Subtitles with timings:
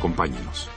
[0.00, 0.70] Acompáñenos.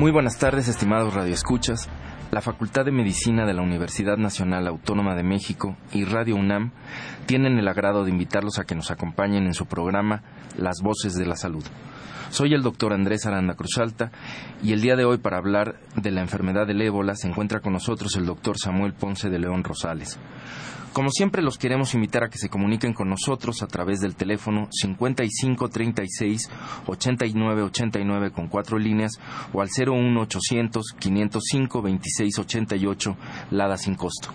[0.00, 1.88] Muy buenas tardes, estimados radioescuchas.
[2.32, 6.72] La Facultad de Medicina de la Universidad Nacional Autónoma de México y Radio UNAM
[7.24, 10.22] tienen el agrado de invitarlos a que nos acompañen en su programa
[10.56, 11.64] Las Voces de la Salud.
[12.30, 14.10] Soy el doctor Andrés Aranda Cruzalta
[14.62, 17.72] y el día de hoy para hablar de la enfermedad del ébola se encuentra con
[17.72, 20.18] nosotros el doctor Samuel Ponce de León Rosales.
[20.92, 24.68] Como siempre los queremos invitar a que se comuniquen con nosotros a través del teléfono
[24.70, 26.48] 5536
[26.86, 29.12] 8989 con cuatro líneas
[29.52, 33.16] o al 01800 505 2688
[33.50, 34.30] Lada sin costo.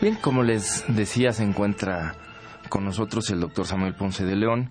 [0.00, 2.14] Bien, como les decía, se encuentra
[2.70, 4.70] con nosotros el doctor Samuel Ponce de León,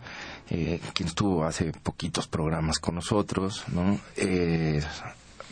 [0.49, 3.99] eh, quien estuvo hace poquitos programas con nosotros, ¿no?
[4.15, 4.81] Eh,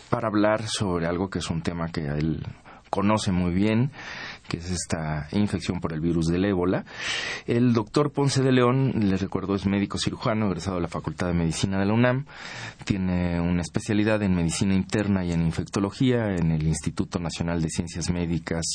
[0.10, 2.44] para hablar sobre algo que es un tema que él
[2.90, 3.92] conoce muy bien,
[4.48, 6.86] que es esta infección por el virus del ébola.
[7.46, 11.34] El doctor Ponce de León, les recuerdo, es médico cirujano, egresado de la Facultad de
[11.34, 12.26] Medicina de la UNAM.
[12.84, 18.10] Tiene una especialidad en medicina interna y en infectología en el Instituto Nacional de Ciencias
[18.10, 18.66] Médicas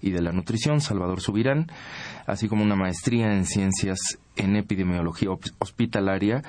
[0.00, 1.70] y de la Nutrición, Salvador Subirán,
[2.26, 6.42] así como una maestría en ciencias en epidemiología hospitalaria,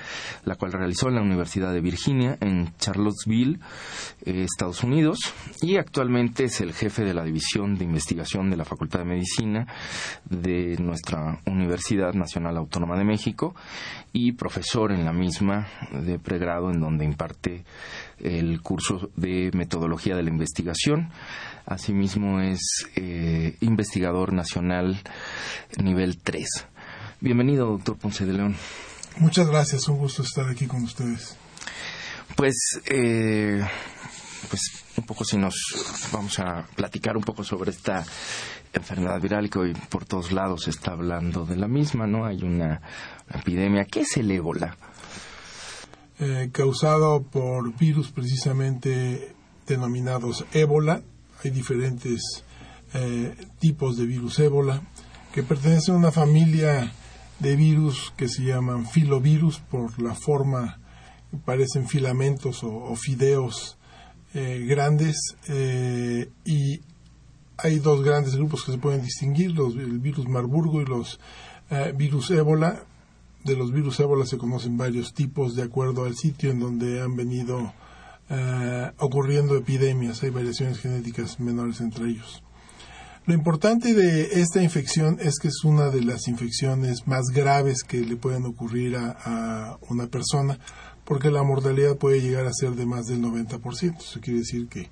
[0.46, 3.60] la cual realizó en la Universidad de Virginia en Charlottesville,
[4.26, 5.20] eh, Estados Unidos,
[5.62, 9.68] y actualmente es el jefe de la División de Investigación de la Facultad de Medicina
[10.26, 13.54] de nuestra Universidad Nacional Autónoma de México
[14.14, 17.64] y profesor en la misma de pregrado en donde imparte
[18.20, 21.10] el curso de metodología de la investigación.
[21.66, 25.00] Asimismo es eh, investigador nacional
[25.82, 26.48] nivel 3.
[27.24, 28.56] Bienvenido, doctor Ponce de León.
[29.20, 31.38] Muchas gracias, un gusto estar aquí con ustedes.
[32.36, 33.64] Pues, eh,
[34.50, 34.62] pues
[34.98, 35.54] un poco si nos
[36.12, 38.04] vamos a platicar un poco sobre esta
[38.74, 42.26] enfermedad viral que hoy por todos lados se está hablando de la misma, ¿no?
[42.26, 42.82] Hay una,
[43.32, 43.86] epidemia.
[43.86, 44.76] ¿Qué es el ébola?
[46.18, 49.36] Eh, causado por virus precisamente
[49.68, 51.04] denominados ébola.
[51.44, 52.44] Hay diferentes
[52.96, 54.82] eh, tipos de virus ébola
[55.32, 56.92] que pertenecen a una familia
[57.42, 60.80] de virus que se llaman filovirus por la forma
[61.46, 63.78] parecen filamentos o, fideos
[64.34, 66.82] eh, grandes eh, y
[67.58, 71.20] hay dos grandes grupos que se pueden distinguir, los, el virus Marburgo y los
[71.70, 72.86] eh, virus ébola.
[73.44, 77.16] De los virus ébola se conocen varios tipos de acuerdo al sitio en donde han
[77.16, 77.74] venido
[78.98, 80.24] ocurriendo epidemias.
[80.24, 82.42] Hay variaciones genéticas menores entre ellos.
[83.26, 88.02] Lo importante de esta infección es que es una de las infecciones más graves que
[88.02, 90.58] le pueden ocurrir a, una persona,
[91.06, 94.00] porque la mortalidad puede llegar a ser de más del 90%.
[94.00, 94.90] Eso quiere decir que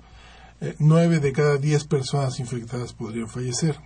[0.60, 3.80] eh, nueve 9 de cada 10 personas infectadas podrían fallecer.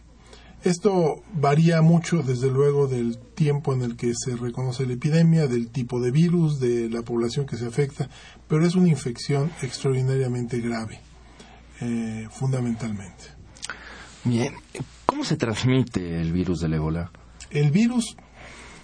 [0.63, 5.69] Esto varía mucho, desde luego, del tiempo en el que se reconoce la epidemia, del
[5.69, 8.11] tipo de virus, de la población que se afecta,
[8.47, 11.01] pero es una infección extraordinariamente grave,
[11.81, 13.44] eh, fundamentalmente.
[14.27, 14.55] Bien,
[15.05, 17.11] ¿cómo se transmite el virus del ébola?
[17.51, 18.17] El virus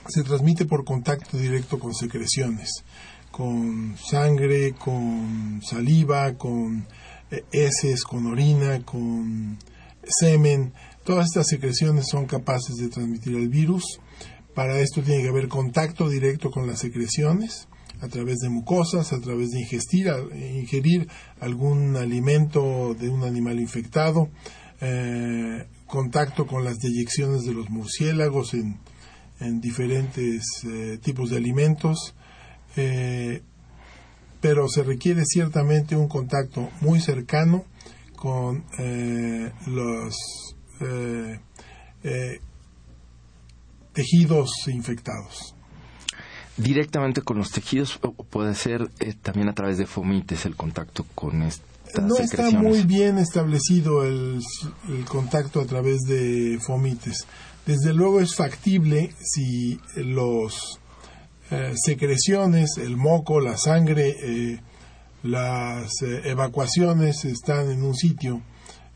[0.07, 2.85] se transmite por contacto directo con secreciones,
[3.31, 6.87] con sangre, con saliva, con
[7.31, 9.57] eh, heces, con orina, con
[10.05, 10.75] semen.
[11.05, 13.99] Todas estas secreciones son capaces de transmitir el virus.
[14.55, 17.67] Para esto tiene que haber contacto directo con las secreciones.
[18.03, 21.07] a través de mucosas, a través de ingerir
[21.39, 24.31] algún alimento de un animal infectado,
[24.81, 28.79] eh, contacto con las deyecciones de los murciélagos en,
[29.61, 32.15] diferentes eh, tipos de alimentos,
[32.77, 33.43] eh,
[34.41, 37.65] pero se requiere ciertamente un contacto muy cercano
[38.17, 38.65] con
[39.67, 40.15] los
[43.95, 45.55] tejidos infectados.
[46.59, 47.99] Directamente con los tejidos
[48.29, 48.91] puede ser
[49.23, 51.43] también a través de fomites el contacto con
[51.91, 54.41] estas no está muy bien establecido el,
[55.09, 57.27] contacto a través de fomites
[57.67, 60.81] desde luego es factible si los
[61.51, 64.61] eh, secreciones el moco la sangre eh,
[65.23, 68.41] las evacuaciones están en un sitio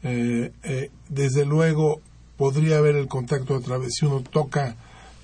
[0.02, 2.00] desde luego
[2.37, 4.76] podría haber el contacto a través si uno toca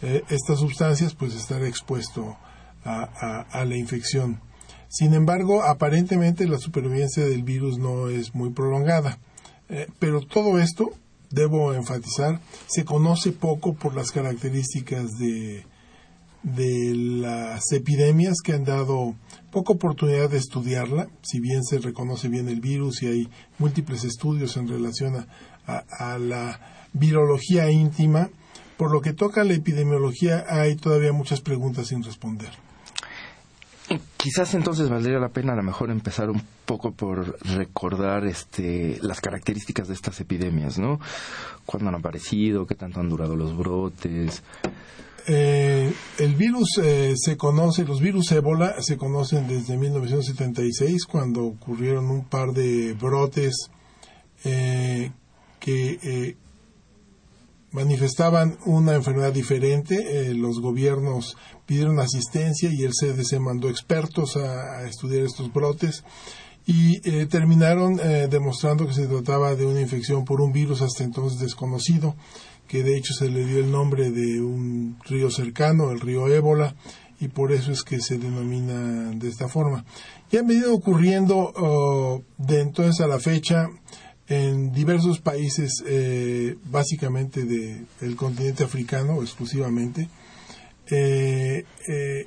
[0.03, 2.37] eh, estas sustancias, pues estar expuesto
[2.85, 4.41] a, la infección.
[4.91, 9.21] Sin embargo, aparentemente la supervivencia del virus no es muy prolongada.
[9.69, 10.91] Eh, pero todo esto,
[11.31, 15.65] debo enfatizar, se conoce poco por las características de,
[16.43, 19.15] las epidemias que han dado
[19.53, 23.29] poca oportunidad de estudiarla, si bien se reconoce bien el virus y hay
[23.59, 25.25] múltiples estudios en relación
[25.67, 28.29] a la virología íntima,
[28.77, 32.70] por lo que toca a la epidemiología, hay todavía muchas preguntas sin responder.
[34.21, 39.19] Quizás entonces valdría la pena a lo mejor empezar un poco por recordar este, las
[39.19, 41.01] características de estas epidemias, ¿no?
[41.65, 42.67] ¿Cuándo han aparecido?
[42.67, 44.43] ¿Qué tanto han durado los brotes?
[45.27, 52.11] Eh, el virus eh, se conoce, los virus ébola se conocen desde 1976, cuando ocurrieron
[52.11, 53.71] un par de brotes
[54.45, 55.13] eh,
[55.59, 56.37] que
[57.73, 61.37] manifestaban una enfermedad diferente, eh, los gobiernos
[61.67, 66.05] pidieron asistencia y el CDC mandó expertos a, estudiar estos brotes
[66.67, 71.05] y eh, terminaron eh, demostrando que se trataba de una infección por un virus hasta
[71.05, 72.17] entonces desconocido,
[72.67, 76.75] que de hecho se le dio el nombre de un río cercano, el río Ébola,
[77.21, 79.85] y por eso es que se denomina de esta forma.
[80.31, 83.69] Y han venido ocurriendo oh, de entonces a la fecha
[84.31, 90.09] en diversos países, eh, básicamente del continente africano exclusivamente,
[90.89, 92.27] eh, eh,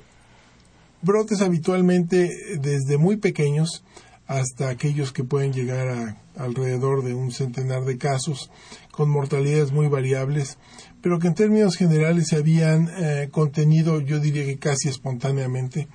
[1.00, 2.30] brotes habitualmente
[2.60, 3.84] desde muy pequeños
[4.26, 8.50] hasta aquellos que pueden llegar a alrededor de un centenar de casos,
[8.90, 10.58] con mortalidades muy variables,
[11.00, 12.90] pero que en términos generales se habían
[13.30, 15.88] contenido, yo diría que casi espontáneamente,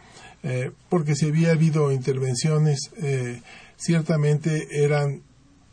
[0.89, 2.91] porque si había habido intervenciones,
[3.77, 5.23] ciertamente eran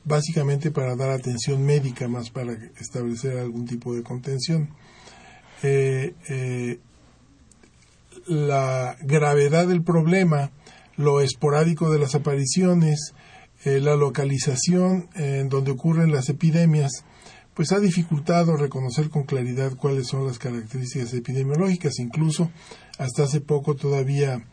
[0.06, 4.70] básicamente para dar atención médica más para establecer algún tipo de contención.
[5.62, 6.78] Eh, eh,
[8.26, 10.52] la gravedad del problema,
[10.96, 13.14] lo esporádico de las apariciones,
[13.64, 17.04] eh, la localización en donde ocurren las epidemias,
[17.54, 21.98] pues ha dificultado reconocer con claridad cuáles son las características epidemiológicas.
[21.98, 22.50] Incluso
[22.98, 24.46] hasta hace poco todavía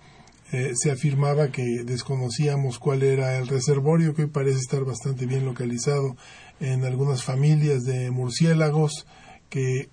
[0.54, 6.16] eh, se afirmaba que desconocíamos cuál era el reservorio, que parece estar bastante bien localizado
[6.60, 9.08] en algunas familias de murciélagos
[9.50, 9.90] que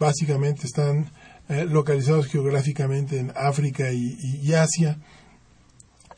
[0.00, 1.12] básicamente están
[1.48, 4.98] eh, localizados geográficamente en África y, Asia.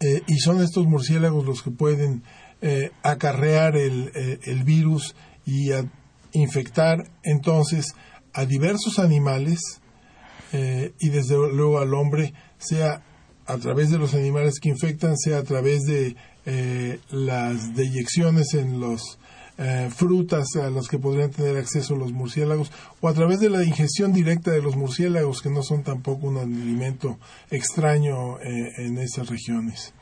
[0.00, 2.22] Eh, y son estos murciélagos los que pueden
[3.02, 4.10] acarrear el,
[4.42, 5.68] el, virus y
[6.32, 7.94] infectar entonces
[8.32, 9.82] a diversos animales
[10.50, 13.02] y desde luego al hombre, sea
[13.46, 18.80] a través de los animales que infectan, sea a través de eh, las deyecciones en
[18.80, 19.18] las
[19.56, 23.64] eh, frutas a las que podrían tener acceso los murciélagos, o a través de la
[23.64, 27.18] ingestión directa de los murciélagos, que no son tampoco un alimento
[27.50, 29.92] extraño eh, en esas regiones.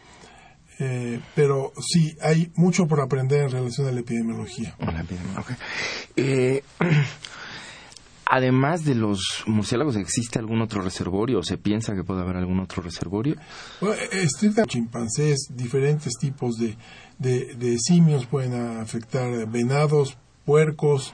[1.37, 4.75] pero sí, hay mucho por aprender en relación a la epidemiología.
[8.35, 12.61] Además de los murciélagos, ¿existe algún otro reservorio o se piensa que puede haber algún
[12.61, 13.37] otro reservorio?
[13.79, 16.79] Bueno, estrictamente chimpancés, diferentes tipos de,
[17.19, 21.13] de, simios pueden afectar venados, puercos,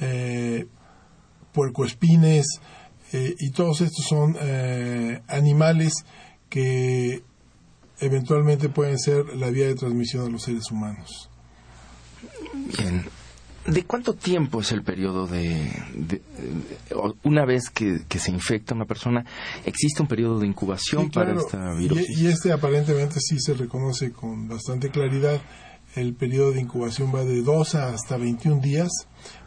[0.00, 0.66] eh,
[1.52, 2.46] puercoespines,
[3.12, 6.04] eh, y todos estos son eh, animales
[6.48, 7.22] que
[8.00, 11.30] eventualmente pueden ser la vía de transmisión a los seres humanos.
[12.76, 13.04] Bien,
[13.66, 15.70] ¿De cuánto tiempo es el periodo de,
[17.24, 19.24] una vez que, se infecta una persona,
[19.64, 22.00] existe un periodo de incubación para esta virus?
[22.08, 25.40] Y, este aparentemente sí se reconoce con bastante claridad.
[25.94, 28.90] El periodo de incubación va de 2 hasta 21 días,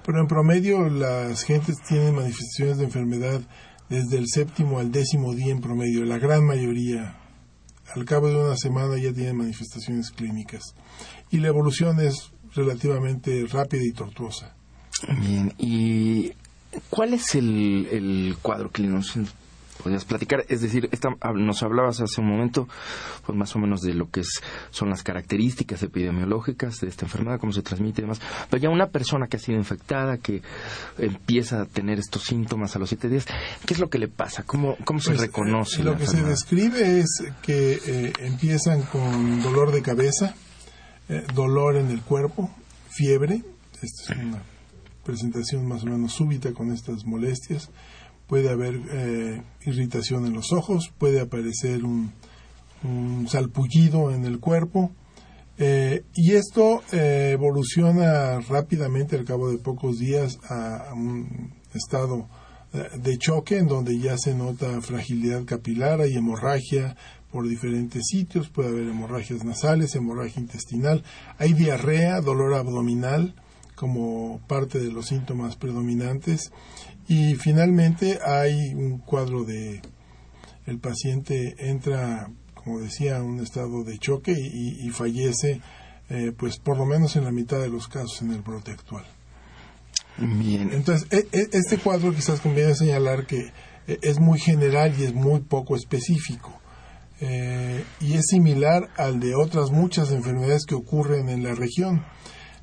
[0.06, 3.42] pero en promedio las gentes tienen manifestaciones de enfermedad
[3.90, 7.16] desde el séptimo al décimo día en promedio, la gran mayoría
[7.96, 10.76] al cabo de una semana ya tienen manifestaciones clínicas.
[11.32, 14.56] Y la evolución es relativamente rápida y tortuosa.
[15.22, 16.34] Bien, ¿y
[16.90, 19.02] cuál es el, el cuadro clínico?
[19.82, 20.46] podrías platicar.
[20.50, 20.90] Es decir,
[21.36, 22.68] nos hablabas hace un momento,
[23.26, 27.40] pues más o menos de lo que es, son las características epidemiológicas de esta enfermedad,
[27.40, 28.22] cómo se transmite y demás.
[28.50, 30.42] Pero ya una persona que ha sido infectada, que
[30.98, 33.26] empieza a tener estos síntomas a los siete días,
[33.66, 34.44] ¿qué es lo que le pasa?
[34.44, 35.82] ¿Cómo, cómo se pues, reconoce?
[35.82, 40.36] Eh, lo que se describe es que eh, empiezan con dolor de cabeza,
[41.10, 42.50] eh, dolor en el cuerpo,
[42.90, 43.44] fiebre.
[43.82, 44.42] Esta es una
[45.04, 47.70] presentación más o menos súbita con estas molestias
[48.30, 52.14] puede haber eh, irritación en los ojos, puede aparecer un,
[53.28, 54.92] salpullido en el cuerpo.
[55.58, 62.30] Eh, y esto eh, evoluciona rápidamente al cabo de pocos días a, un estado
[62.72, 66.96] de choque en donde ya se nota fragilidad capilar, hay hemorragia
[67.32, 71.04] por diferentes sitios, puede haber hemorragias nasales, hemorragia intestinal,
[71.38, 73.36] hay diarrea, dolor abdominal
[73.76, 76.52] como parte de los síntomas predominantes
[77.08, 79.82] y finalmente hay un cuadro de
[80.66, 85.62] el paciente entra, como decía, un estado de choque y, fallece,
[86.10, 89.06] eh, pues por lo menos en la mitad de los casos en el brote actual.
[90.18, 90.70] Bien.
[90.74, 93.52] Entonces, e, e, este cuadro quizás conviene señalar que
[93.88, 96.60] e, es muy general y es muy poco específico.
[97.22, 102.06] Eh, y es similar al de otras muchas enfermedades que ocurren en la región.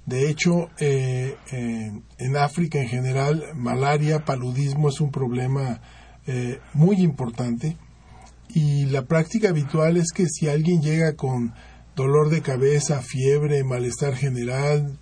[0.06, 5.80] De hecho, eh, en África en general, malaria, paludismo es un problema
[6.28, 7.76] eh, muy importante
[8.48, 11.54] y la práctica habitual es que si alguien llega con
[11.94, 14.98] dolor de cabeza, fiebre, malestar general,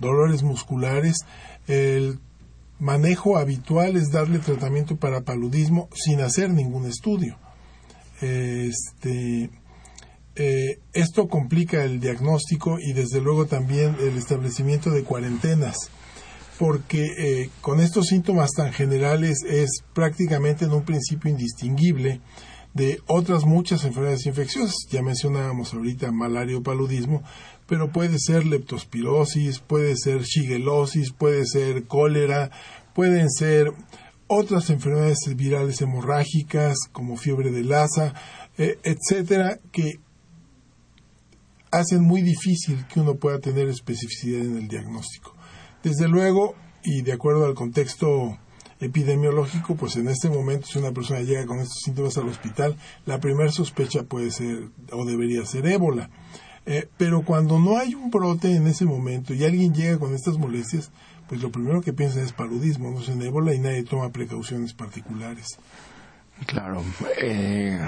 [0.00, 1.26] dolores musculares,
[1.66, 2.20] el
[2.78, 7.38] manejo habitual es darle tratamiento para paludismo sin hacer ningún estudio.
[8.22, 9.50] Este,
[10.34, 15.90] eh, esto complica el diagnóstico y desde luego también el establecimiento de cuarentenas,
[16.58, 22.20] porque eh, con estos síntomas tan generales es prácticamente en un principio indistinguible
[22.74, 24.76] de otras muchas enfermedades infecciosas.
[24.90, 27.22] Ya mencionábamos ahorita malaria paludismo,
[27.66, 32.50] pero puede ser leptospirosis, puede ser shigelosis, puede ser cólera,
[32.94, 33.72] pueden ser
[34.26, 38.14] otras enfermedades virales hemorrágicas como fiebre de Lassa,
[38.58, 40.00] eh, etcétera, que
[41.70, 45.34] hacen muy difícil que uno pueda tener especificidad en el diagnóstico.
[45.82, 48.38] Desde luego, y de acuerdo al contexto
[48.78, 52.76] epidemiológico, pues en este momento si una persona llega con estos síntomas al hospital,
[53.06, 56.10] la primera sospecha puede ser o debería ser ébola.
[56.64, 60.38] Eh, pero cuando no hay un brote en ese momento y alguien llega con estas
[60.38, 60.92] molestias,
[61.32, 64.74] pues lo primero que piensa es paludismo, no es en ébola y nadie toma precauciones
[64.74, 65.46] particulares.
[66.44, 66.84] Claro.
[67.22, 67.80] Eh,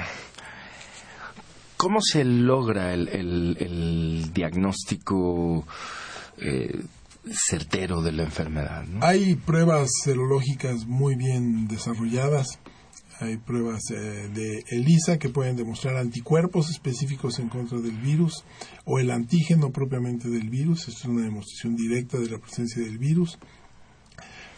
[1.77, 5.67] ¿Cómo se logra el, diagnóstico
[6.39, 6.85] eh,
[7.31, 8.87] certero de la enfermedad?
[9.03, 12.59] Hay pruebas serológicas muy bien desarrolladas.
[13.21, 18.45] Hay pruebas eh, de ELISA que pueden demostrar anticuerpos específicos en contra del virus
[18.85, 20.89] o el antígeno propiamente del virus.
[20.89, 23.39] Esto es una demostración directa de la presencia del virus.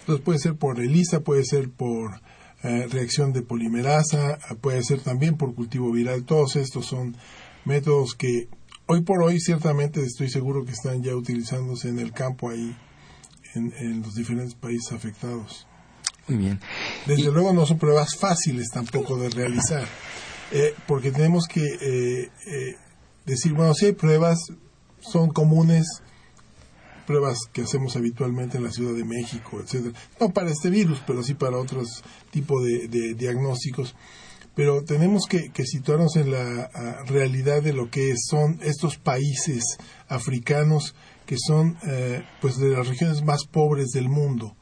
[0.00, 2.20] Entonces puede ser por ELISA, puede ser por
[2.62, 6.24] eh, reacción de polimerasa, puede ser también por cultivo viral.
[6.24, 7.16] Todos estos son
[7.64, 8.48] métodos que
[8.86, 12.74] hoy por hoy ciertamente estoy seguro que están ya utilizándose en el campo ahí,
[13.54, 15.66] en, los diferentes países afectados.
[16.28, 16.60] Muy bien.
[17.06, 19.86] Desde luego no son pruebas fáciles tampoco de realizar,
[20.52, 22.76] eh, porque tenemos que eh,
[23.24, 24.38] decir, bueno, si hay pruebas,
[25.00, 25.86] son comunes,
[27.06, 29.94] pruebas que hacemos habitualmente en la Ciudad de México, etcétera.
[30.20, 33.94] No para este virus, pero sí para otros tipos de, diagnósticos.
[34.54, 36.68] Pero tenemos que, situarnos en la
[37.06, 39.78] realidad de lo que son estos países
[40.08, 40.94] africanos
[41.26, 44.56] que son eh, pues de las regiones más pobres del mundo,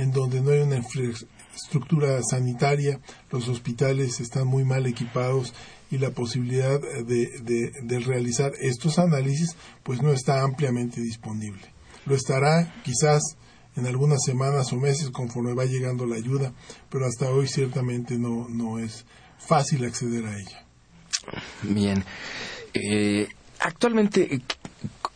[0.00, 5.54] en donde no hay una infraestructura sanitaria, los hospitales están muy mal equipados
[5.90, 13.36] y la posibilidad de, realizar estos análisis pues no está ampliamente disponible lo estará quizás
[13.76, 16.52] en algunas semanas o meses conforme va llegando la ayuda,
[16.90, 19.06] pero hasta hoy ciertamente no, no es
[19.38, 20.66] fácil acceder a ella.
[21.62, 22.04] Bien.
[22.74, 23.28] Eh,
[23.60, 24.42] actualmente,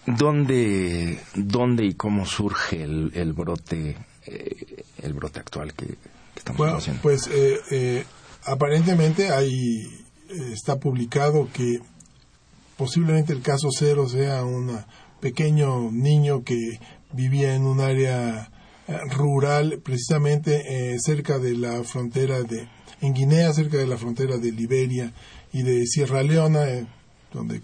[0.07, 4.74] ¿dónde, ¿dónde y cómo surge el, el brote eh,
[5.05, 5.97] el brote actual que,
[6.37, 8.05] estamos bueno, Pues eh,
[8.45, 9.83] aparentemente ahí
[10.53, 11.81] está publicado que
[12.77, 14.87] posiblemente el caso cero sea una
[15.25, 16.79] pequeño niño que
[17.13, 18.51] vivía en un área
[18.87, 22.69] eh, rural, precisamente eh, cerca de la frontera de,
[23.01, 25.15] en Guinea, cerca de la frontera de Liberia
[25.51, 26.87] y de Sierra Leona, eh,
[27.33, 27.63] donde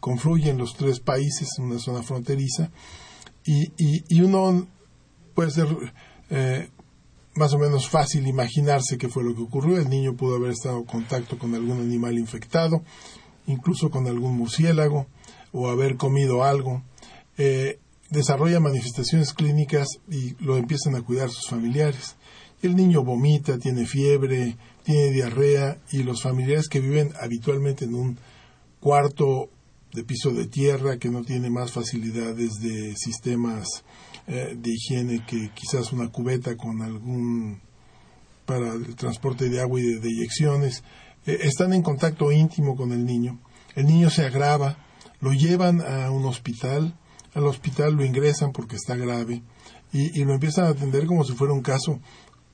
[0.00, 2.70] confluyen los tres países en una zona fronteriza,
[3.44, 4.66] y, y, uno
[5.34, 5.68] puede ser
[6.30, 6.68] eh,
[7.34, 9.78] más o menos fácil imaginarse qué fue lo que ocurrió.
[9.78, 12.82] El niño pudo haber estado en contacto con algún animal infectado,
[13.46, 15.06] incluso con algún murciélago,
[15.52, 16.82] o haber comido algo.
[17.38, 17.78] Eh,
[18.10, 22.16] desarrolla manifestaciones clínicas y lo empiezan a cuidar sus familiares.
[22.62, 28.18] El niño vomita, tiene fiebre, tiene diarrea y los familiares que viven habitualmente en un
[28.80, 29.50] cuarto
[29.92, 33.84] de piso de tierra que no tiene más facilidades de sistemas
[34.26, 37.60] eh, de higiene que quizás una cubeta con algún
[38.44, 40.84] para el transporte de agua y de, eyecciones
[41.26, 43.40] eh, están en contacto íntimo con el niño.
[43.74, 44.78] El niño se agrava
[45.20, 46.94] lo llevan a un hospital
[47.36, 49.42] al hospital lo ingresan porque está grave
[49.92, 52.00] y, y lo empiezan a atender como si fuera un caso.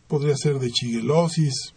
[0.08, 1.74] Podría ser de chiguelosis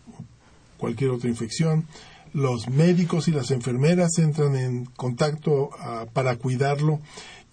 [0.77, 1.87] cualquier otra infección.
[2.33, 6.99] Los médicos y las enfermeras entran en contacto ah, para cuidarlo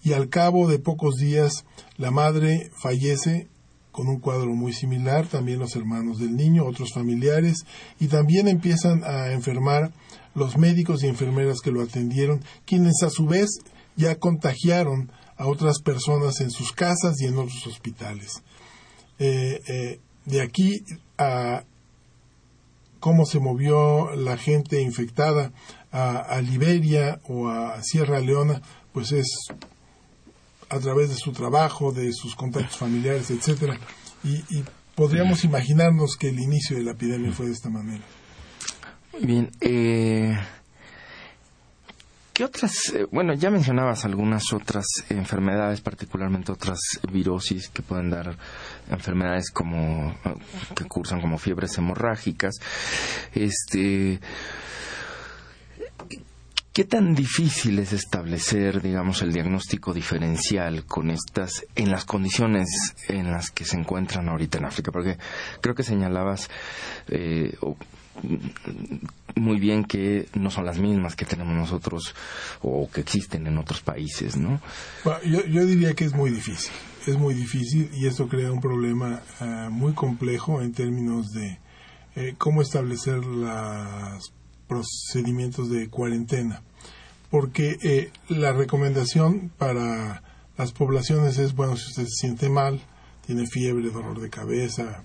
[0.03, 1.65] y al cabo de pocos días
[1.97, 3.47] la madre fallece
[3.91, 7.65] con un cuadro muy similar, también los hermanos del niño, otros familiares,
[7.99, 9.91] y también empiezan a enfermar
[10.33, 13.59] los médicos y enfermeras que lo atendieron, quienes a su vez
[13.95, 18.41] ya contagiaron a otras personas en sus casas y en otros hospitales.
[19.19, 20.83] Eh, eh, de aquí
[21.17, 21.63] a
[22.99, 25.51] cómo se movió la gente infectada
[25.91, 28.61] a, Liberia o a Sierra Leona,
[28.93, 29.27] pues es
[30.73, 33.77] a través de su trabajo, de sus contactos familiares, etcétera,
[34.23, 34.63] y,
[34.95, 38.03] podríamos imaginarnos que el inicio de la epidemia fue de esta manera.
[39.13, 39.51] Muy bien.
[39.59, 40.37] Eh,
[42.31, 42.91] ¿Qué otras?
[42.95, 46.79] Eh, bueno, ya mencionabas algunas otras enfermedades, particularmente otras
[47.11, 48.37] virosis que pueden dar
[48.89, 50.15] enfermedades como
[50.75, 52.55] que cursan como fiebres hemorrágicas.
[53.33, 54.19] Este,
[56.73, 62.67] ¿Qué tan difícil es establecer, digamos, el diagnóstico diferencial con estas, en las condiciones
[63.07, 64.91] en las que se encuentran ahorita en África?
[64.91, 65.19] Porque
[65.61, 66.49] creo que señalabas,
[67.09, 67.55] eh,
[69.35, 72.15] muy bien que no son las mismas que tenemos nosotros
[72.63, 74.59] o que existen en otros países, ¿no?
[75.23, 76.71] yo, diría que es muy difícil,
[77.05, 81.59] es muy difícil y esto crea un problema eh, muy complejo en términos de
[82.15, 84.33] eh, cómo establecer los
[84.73, 86.63] procedimientos de cuarentena,
[87.29, 90.23] porque eh, la recomendación para
[90.57, 92.81] las poblaciones es, bueno, si usted se siente mal,
[93.25, 95.03] tiene fiebre, dolor de cabeza,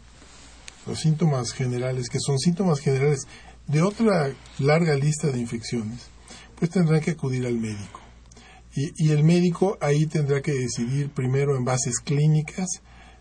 [0.86, 3.26] los síntomas generales, que son síntomas generales
[3.66, 6.06] de otra larga lista de infecciones,
[6.58, 8.00] pues tendrán que acudir al médico.
[8.74, 12.68] Y, el médico ahí tendrá que decidir primero en bases clínicas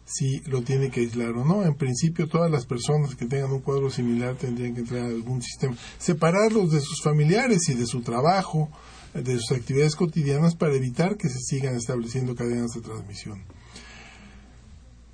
[0.07, 1.63] si lo tiene que aislar o no.
[1.63, 5.41] En principio, todas las personas que tengan un cuadro similar tendrían que entrar a algún
[5.41, 5.75] sistema.
[5.97, 8.69] Separarlos de sus familiares y de su trabajo,
[9.13, 13.43] de sus actividades cotidianas para evitar que se sigan estableciendo cadenas de transmisión.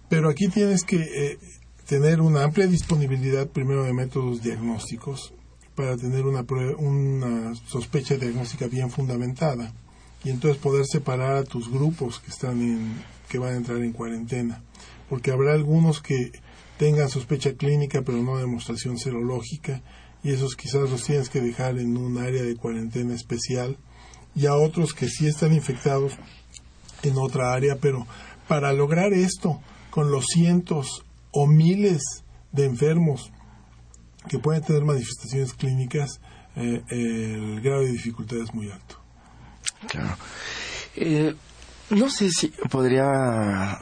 [0.10, 1.40] Pero aquí tienes que eh,
[1.88, 5.34] tener una amplia disponibilidad primero de métodos diagnósticos
[5.76, 6.46] para tener una,
[6.78, 9.74] una sospecha diagnóstica bien fundamentada
[10.24, 12.94] y entonces poder separar a tus grupos que están en,
[13.34, 14.62] que van a entrar en cuarentena
[15.10, 16.32] porque habrá algunos que
[16.78, 19.82] tengan sospecha clínica pero no demostración serológica
[20.24, 23.80] y esos quizás los tienes que dejar en un área de cuarentena especial
[24.36, 26.14] y a otros que sí están infectados
[27.02, 28.06] en otra área pero
[28.48, 32.04] para lograr esto con los cientos o miles
[32.52, 33.32] de enfermos
[34.30, 36.22] que pueden tener manifestaciones clínicas,
[36.56, 39.00] eh, el grado de dificultad es muy alto.
[39.88, 40.16] Claro.
[40.96, 41.34] Eh,
[41.96, 43.80] no sé si podría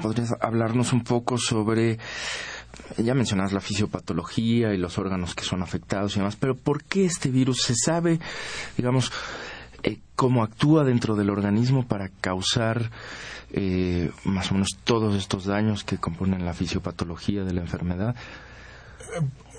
[0.00, 1.98] podrías hablarnos un poco sobre,
[2.96, 7.04] ya mencionas la fisiopatología y los órganos que son afectados y demás, pero ¿por qué
[7.04, 8.20] este virus se sabe,
[8.76, 9.12] digamos,
[9.82, 12.90] eh, cómo actúa dentro del organismo para causar
[13.52, 18.14] eh, más o menos todos estos daños que componen la fisiopatología de la enfermedad?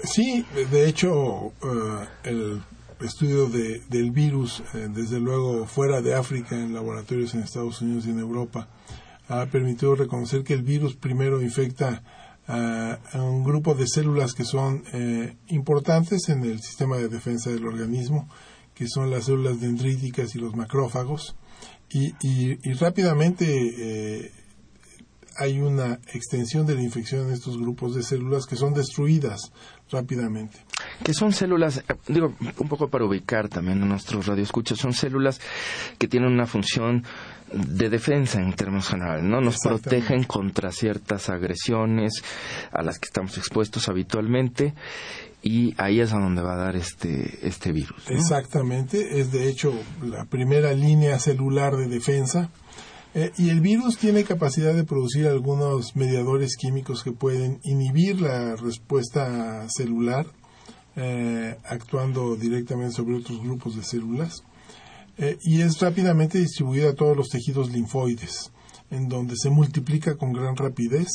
[0.03, 2.61] Sí, de hecho, eh, el
[3.03, 8.05] estudio de, del virus, eh, desde luego fuera de África, en laboratorios en Estados Unidos
[8.05, 8.67] y en Europa,
[9.27, 12.03] ha permitido reconocer que el virus primero infecta
[12.47, 14.83] a, un grupo de células que son
[15.47, 18.27] importantes en el sistema de defensa del organismo,
[18.73, 21.35] que son las células dendríticas y los macrófagos,
[21.93, 24.31] y, y, rápidamente eh,
[25.35, 29.51] hay una extensión de la infección en estos grupos de células que son destruidas
[29.89, 30.57] rápidamente.
[31.03, 35.41] Que son células, eh, digo, un poco para ubicar también a nuestros radioescuchos, son células
[35.97, 37.03] que tienen una función
[37.53, 39.41] de defensa en términos generales, ¿no?
[39.41, 42.23] Nos protegen contra ciertas agresiones
[42.71, 44.73] a las que estamos expuestos habitualmente
[45.43, 48.09] y ahí es a donde va a dar este, este virus.
[48.09, 52.51] Exactamente, es de hecho la primera línea celular de defensa.
[53.13, 58.55] Eh, y el virus tiene capacidad de producir algunos mediadores químicos que pueden inhibir la
[58.55, 60.27] respuesta celular,
[60.97, 64.43] eh, actuando directamente sobre otros grupos de células.
[65.17, 68.51] Eh, y es rápidamente distribuida a todos los tejidos linfoides,
[68.89, 71.07] en donde se multiplica con gran rapidez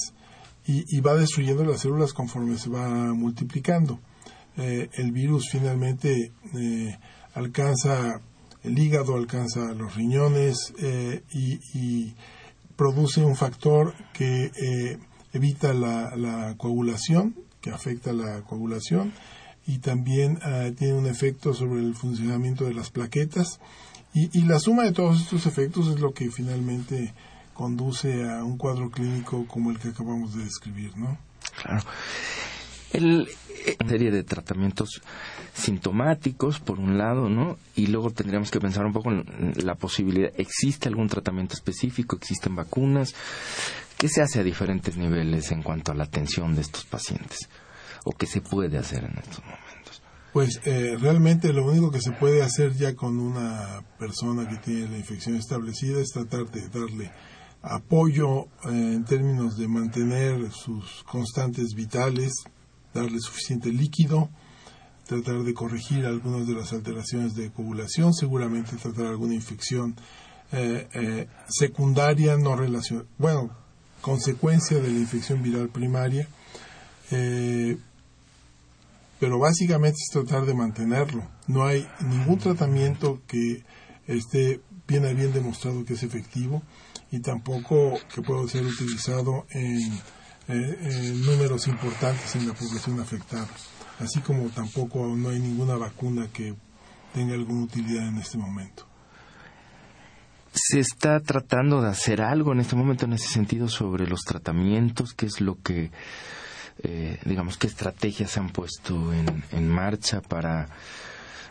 [0.67, 4.01] y, va destruyendo las células conforme se va multiplicando.
[4.57, 6.33] Eh, el virus finalmente
[7.35, 8.21] alcanza
[8.65, 10.73] el hígado, alcanza los riñones
[11.33, 12.15] y,
[12.77, 14.51] produce un factor que
[15.33, 19.13] evita la, coagulación, que afecta la coagulación
[19.67, 20.39] y también
[20.77, 23.61] tiene un efecto sobre el funcionamiento de las plaquetas
[24.19, 27.13] y, la suma de todos estos efectos es lo que finalmente
[27.53, 31.19] conduce a un cuadro clínico como el que acabamos de describir, ¿no?
[31.63, 31.85] Claro.
[32.95, 35.03] Una serie de tratamientos
[35.53, 37.59] sintomáticos, por un lado, ¿no?
[37.75, 42.17] Y luego tendríamos que pensar un poco en la posibilidad, ¿existe algún tratamiento específico?
[42.17, 43.15] ¿Existen vacunas?
[43.99, 47.51] ¿Qué se hace a diferentes niveles en cuanto a la atención de estos pacientes?
[48.09, 50.01] ¿O qué se puede hacer en estos momentos?
[50.33, 54.89] Pues eh, realmente lo único que se puede hacer ya con una persona que tiene
[54.89, 57.11] la infección establecida es tratar de darle
[57.63, 62.33] apoyo eh, en términos de mantener sus constantes vitales,
[62.95, 64.31] darle suficiente líquido,
[65.05, 69.97] tratar de corregir algunas de las alteraciones de coagulación, seguramente tratar alguna infección
[70.53, 73.51] eh, eh, secundaria no relacionada, bueno,
[74.01, 76.29] consecuencia de la infección viral primaria,
[79.19, 81.29] pero básicamente es tratar de mantenerlo.
[81.47, 83.65] No hay ningún tratamiento que
[84.07, 86.63] esté bien a bien demostrado que es efectivo
[87.11, 90.01] y tampoco que pueda ser utilizado en
[90.49, 93.49] eh, números importantes en la población afectada,
[93.99, 96.55] así como tampoco no hay ninguna vacuna que
[97.13, 98.87] tenga alguna utilidad en este momento.
[100.53, 105.13] ¿Se está tratando de hacer algo en este momento en ese sentido sobre los tratamientos?
[105.13, 105.91] ¿Qué es lo que,
[106.83, 110.69] eh, digamos, qué estrategias se han puesto en, marcha para,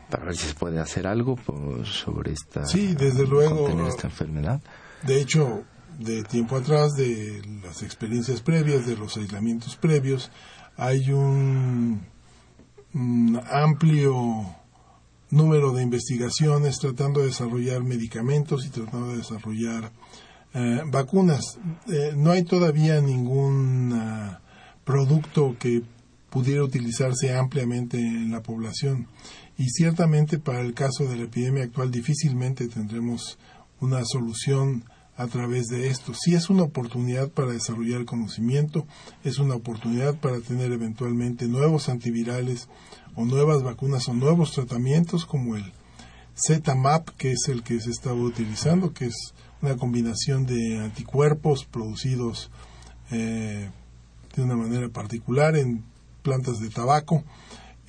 [0.09, 1.37] para ver si se puede hacer algo
[1.83, 4.61] sobre esta, sí, desde luego, esta enfermedad?
[5.03, 5.63] De hecho,
[5.99, 10.31] de tiempo atrás, de las experiencias previas, de los aislamientos previos,
[10.77, 12.05] hay un,
[13.49, 14.15] amplio
[15.29, 19.91] número de investigaciones tratando de desarrollar medicamentos y tratando de desarrollar
[20.53, 21.59] eh, vacunas.
[21.87, 24.39] Eh, no hay todavía ningún ah,
[24.85, 25.83] producto que
[26.29, 29.07] pudiera utilizarse ampliamente en la población.
[29.57, 33.37] Y ciertamente para el caso de la epidemia actual difícilmente tendremos
[33.79, 34.83] una solución
[35.17, 36.13] a través de esto.
[36.13, 38.85] Sí es una oportunidad para desarrollar conocimiento,
[39.23, 42.67] es una oportunidad para tener eventualmente nuevos antivirales
[43.15, 45.71] o nuevas vacunas o nuevos tratamientos como el
[46.35, 52.51] ZMAP, que es el que se estaba utilizando, que es una combinación de anticuerpos producidos
[53.11, 53.69] eh,
[54.35, 55.83] de una manera particular en
[56.21, 57.23] plantas de tabaco.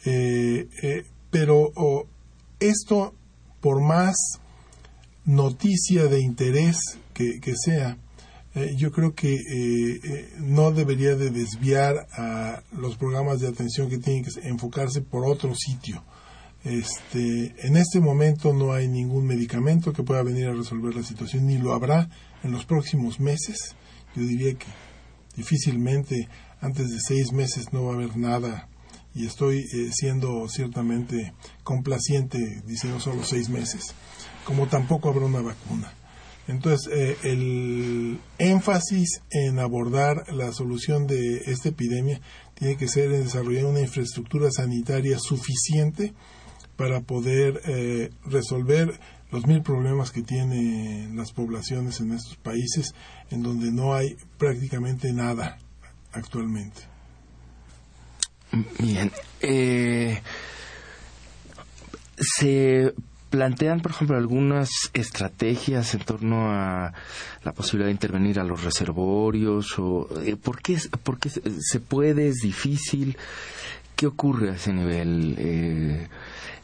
[0.04, 1.72] Eh, eh, pero
[2.60, 3.14] esto,
[3.60, 4.16] por más
[5.24, 6.76] noticia de interés
[7.12, 7.98] que, sea,
[8.54, 9.36] eh, yo creo que
[10.38, 15.54] no debería de desviar a los programas de atención que tienen que enfocarse por otro
[15.54, 16.02] sitio.
[16.64, 21.46] Este, en este momento no hay ningún medicamento que pueda venir a resolver la situación,
[21.46, 22.08] ni lo habrá
[22.42, 23.76] en los próximos meses.
[24.14, 24.66] Yo diría que
[25.36, 26.28] difícilmente
[26.60, 28.68] antes de seis meses no va a haber nada
[29.14, 33.94] y estoy siendo ciertamente complaciente diciendo solo seis meses,
[34.44, 35.90] como tampoco habrá una vacuna.
[36.48, 42.20] Entonces, eh, el énfasis en abordar la solución de esta epidemia
[42.54, 46.14] tiene que ser en desarrollar una infraestructura sanitaria suficiente
[46.76, 52.94] para poder eh, resolver los mil problemas que tienen las poblaciones en estos países,
[53.30, 55.58] en donde no hay prácticamente nada
[56.12, 56.82] actualmente.
[58.78, 59.10] Bien.
[59.40, 60.20] Eh,
[62.18, 62.94] se
[63.30, 66.92] plantean, por ejemplo, algunas estrategias en torno a
[67.44, 72.28] la posibilidad de intervenir a los reservorios o eh, ¿por, qué, por, qué, se puede,
[72.28, 73.16] es difícil?
[73.96, 75.34] ¿Qué ocurre a ese nivel?
[75.38, 76.08] Eh,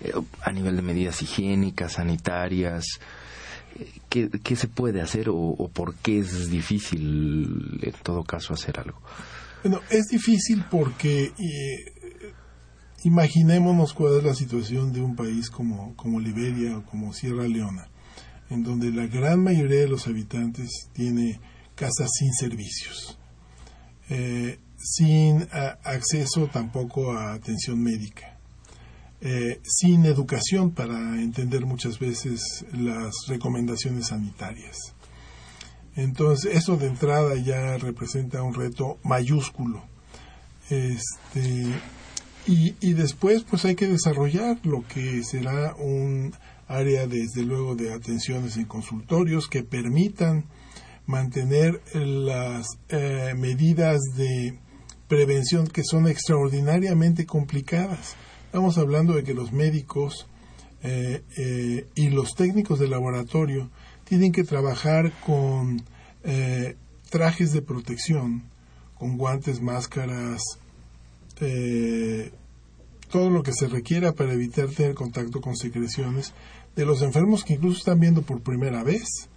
[0.03, 2.85] eh, a nivel de medidas higiénicas, sanitarias,
[4.09, 8.79] ¿qué, qué se puede hacer o, o, por qué es difícil en todo caso hacer
[8.79, 9.01] algo?
[9.63, 11.33] Bueno, es difícil porque
[13.05, 17.89] Imaginémonos cuál es la situación de un país como, como Liberia o como Sierra Leona,
[18.49, 21.41] en donde la gran mayoría de los habitantes tiene
[21.75, 23.19] casas sin servicios.
[24.09, 25.47] Eh, sin
[25.85, 28.37] acceso tampoco a atención médica,
[29.63, 34.77] sin educación para entender muchas veces las recomendaciones sanitarias.
[35.95, 39.83] Entonces, eso de entrada ya representa un reto mayúsculo.
[40.71, 41.67] Este,
[42.47, 46.35] y, y después, pues hay que desarrollar lo que será un
[46.67, 50.45] área, desde luego, de atenciones en consultorios que permitan
[51.07, 54.59] mantener las eh, medidas de
[55.13, 58.17] prevención que son extraordinariamente complicadas.
[58.47, 60.27] Estamos hablando de que los médicos
[60.83, 63.69] eh, eh, y los técnicos de laboratorio
[64.05, 65.83] tienen que trabajar con
[67.11, 68.45] trajes de protección,
[68.97, 70.41] con guantes, máscaras,
[73.11, 76.33] todo lo que se requiera para evitar tener contacto con secreciones
[76.75, 79.29] de los enfermos que incluso están viendo por primera vez.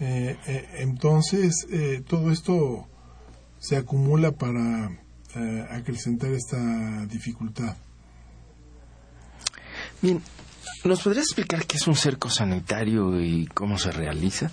[0.00, 2.86] Eh, eh, entonces, eh, todo esto
[3.58, 5.03] se acumula para
[5.70, 7.76] acrecentar esta dificultad.
[10.00, 10.22] Bien,
[10.84, 14.50] ¿nos podrías explicar qué es un cerco sanitario y cómo se realiza?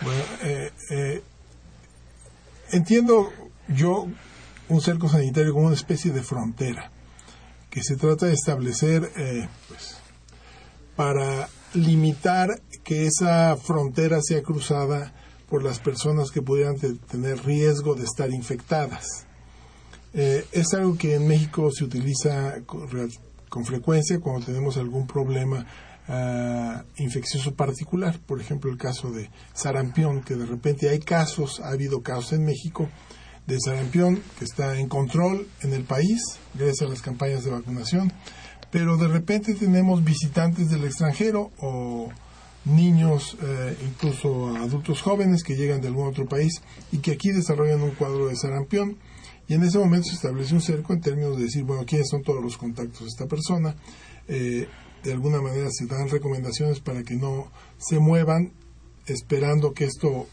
[0.00, 0.22] Bueno,
[2.70, 3.32] entiendo
[3.68, 4.06] yo
[4.68, 6.90] un cerco sanitario como una especie de frontera
[7.70, 9.10] que se trata de establecer
[9.68, 9.96] pues,
[10.96, 15.14] para limitar que esa frontera sea cruzada
[15.48, 19.26] por las personas que pudieran tener riesgo de estar infectadas.
[20.14, 25.66] Eh, es algo que en México se utiliza con, frecuencia cuando tenemos algún problema
[26.08, 31.70] ah, infeccioso particular, por ejemplo el caso de sarampión, que de repente hay casos, ha
[31.70, 32.88] habido casos en México
[33.46, 36.20] de sarampión que está en control en el país
[36.54, 38.12] gracias a las campañas de vacunación,
[38.70, 42.10] pero de repente tenemos visitantes del extranjero o
[42.64, 47.82] niños, eh, incluso adultos jóvenes que llegan de algún otro país y que aquí desarrollan
[47.82, 48.96] un cuadro de sarampión.
[49.48, 52.22] Y en ese momento se establece un cerco en términos de decir, bueno, quiénes son
[52.22, 53.74] todos los contactos de esta persona.
[54.28, 54.68] Eh,
[55.02, 58.52] de alguna manera se dan recomendaciones para que no se muevan
[59.06, 60.28] esperando que esto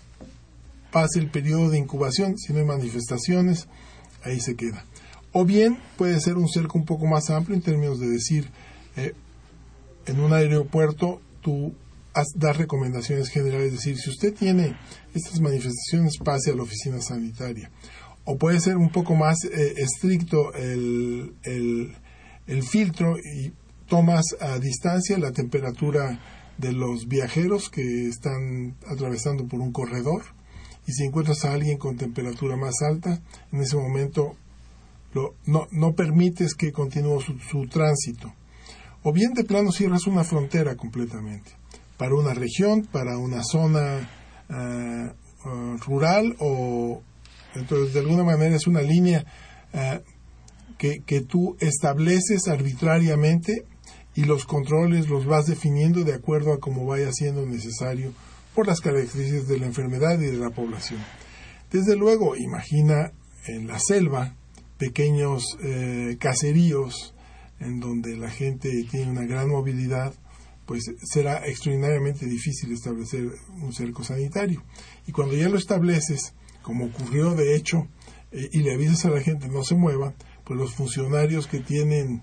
[0.92, 2.38] pase el periodo de incubación.
[2.38, 3.68] Si no hay manifestaciones,
[4.24, 4.86] ahí se queda.
[5.32, 8.50] O bien puede ser un cerco un poco más amplio en términos de decir,
[8.96, 9.14] eh,
[10.06, 11.74] en un aeropuerto tú
[12.36, 14.76] das recomendaciones generales, es decir, si usted tiene
[15.14, 17.72] estas manifestaciones, pase a la oficina sanitaria.
[18.32, 23.52] O puede ser un poco más eh, estricto el, el, filtro y
[23.88, 26.20] tomas a distancia la temperatura
[26.60, 30.22] de los viajeros que están atravesando por un corredor
[30.86, 33.20] y si encuentras a alguien con temperatura más alta,
[33.52, 34.36] en ese momento
[35.48, 38.32] no, no permites que continúe su, tránsito.
[39.02, 41.50] O bien de plano cierras una frontera completamente,
[41.98, 44.08] para una región, para una zona
[44.50, 45.14] ah,
[45.46, 47.02] ah, rural, o
[47.56, 49.26] entonces de alguna manera es una línea
[49.74, 50.02] ah,
[50.78, 53.66] que, que tú estableces arbitrariamente
[54.16, 58.14] y los controles los vas definiendo de acuerdo a cómo vaya siendo necesario
[58.56, 61.00] por las características de la enfermedad y de la población.
[61.72, 63.12] Desde luego, imagina
[63.48, 64.36] en la selva,
[64.78, 67.14] pequeños eh, caseríos
[67.60, 70.14] en donde la gente tiene una gran movilidad,
[70.66, 73.30] pues será extraordinariamente difícil establecer
[73.62, 74.64] un cerco sanitario.
[75.08, 76.34] Y cuando ya lo estableces,
[76.70, 77.88] como ocurrió de hecho,
[78.32, 82.22] eh, y le avisas a la gente no se mueva, pues los funcionarios que tienen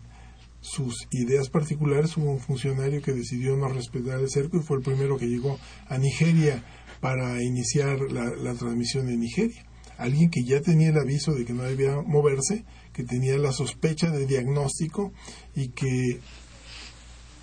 [0.61, 4.85] sus ideas particulares, hubo un funcionario que decidió no respetar el cerco y fue el
[4.85, 6.63] primero que llegó a Nigeria
[7.01, 9.67] para iniciar la transmisión en Nigeria
[9.99, 14.11] alguien que ya tenía el aviso de que no debía moverse, que tenía la sospecha
[14.11, 15.13] de diagnóstico
[15.55, 16.21] y que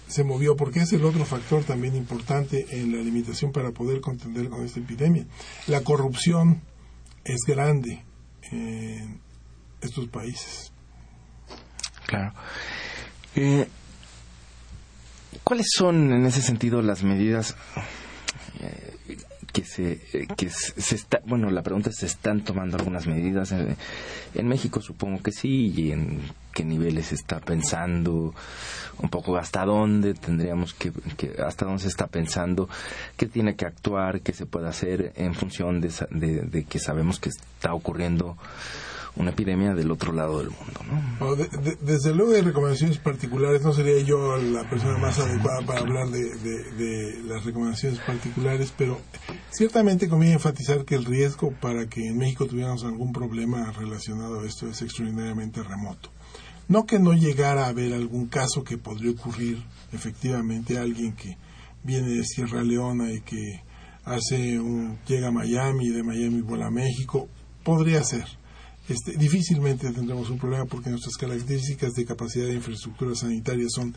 [0.07, 4.49] se movió, porque es el otro factor también importante en la limitación para poder contender
[4.49, 5.25] con esta epidemia.
[5.65, 6.61] La corrupción
[7.23, 8.03] es grande
[8.51, 9.19] en
[9.81, 10.71] estos países.
[12.05, 12.33] Claro.
[13.35, 13.67] Eh,
[15.43, 17.55] ¿Cuáles son en ese sentido las medidas
[19.53, 23.53] que se eh, que se está bueno la pregunta es se están tomando algunas medidas
[23.53, 26.19] en, México supongo que sí y en
[26.51, 28.33] qué niveles está pensando
[28.99, 30.91] un poco hasta dónde tendríamos que,
[31.45, 32.67] hasta dónde se está pensando
[33.15, 37.29] qué tiene que actuar qué se puede hacer en función de, de que sabemos que
[37.29, 38.37] está ocurriendo
[39.15, 40.81] una epidemia del otro lado del mundo.
[41.19, 41.35] ¿no?
[41.35, 47.21] desde luego hay recomendaciones particulares, no sería yo la persona más adecuada para hablar de,
[47.27, 48.99] las recomendaciones particulares, pero
[49.51, 54.45] ciertamente conviene enfatizar que el riesgo para que en México tuviéramos algún problema relacionado a
[54.45, 56.09] esto es extraordinariamente remoto.
[56.67, 61.37] No que no llegara a haber algún caso que podría ocurrir efectivamente alguien que
[61.83, 63.61] viene de Sierra Leona y que
[64.05, 67.27] hace un, llega a Miami y de Miami vuela a México,
[67.63, 68.25] podría ser
[68.89, 73.95] este, difícilmente tendremos un problema porque nuestras características de capacidad de infraestructura sanitaria son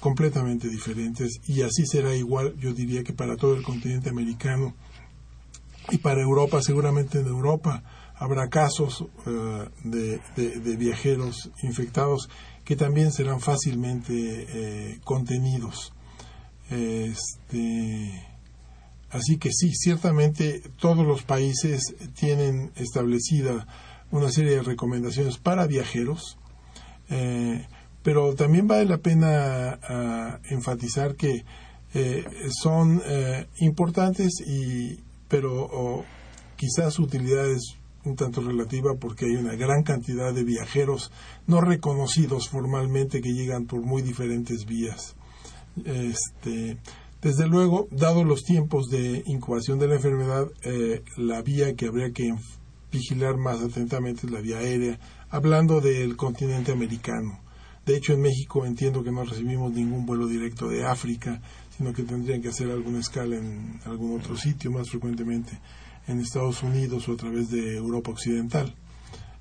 [0.00, 4.74] completamente diferentes y así será igual, yo diría que para todo el continente americano
[5.90, 7.82] y para Europa, seguramente en Europa
[8.14, 12.28] habrá casos eh, de, viajeros infectados
[12.64, 15.92] que también serán fácilmente eh, contenidos.
[16.68, 18.28] Este,
[19.10, 23.66] así que sí, ciertamente todos los países tienen establecida
[24.10, 26.38] una serie de recomendaciones para viajeros.
[27.10, 27.66] Eh,
[28.02, 31.44] pero también vale la pena ah, enfatizar que
[31.94, 32.24] eh,
[32.62, 36.04] son eh, importantes y pero
[36.56, 41.12] quizás su utilidad es un tanto relativa porque hay una gran cantidad de viajeros
[41.46, 45.16] no reconocidos formalmente que llegan por muy diferentes vías.
[45.84, 46.78] Este,
[47.20, 52.12] desde luego, dado los tiempos de incubación de la enfermedad, eh, la vía que habría
[52.12, 52.34] que
[52.92, 57.40] vigilar más atentamente es la vía aérea, hablando del continente americano.
[57.84, 61.40] De hecho, en México entiendo que no recibimos ningún vuelo directo de África,
[61.76, 65.58] sino que tendrían que hacer alguna escala en algún otro sitio, más frecuentemente
[66.06, 68.74] en Estados Unidos o a través de Europa Occidental.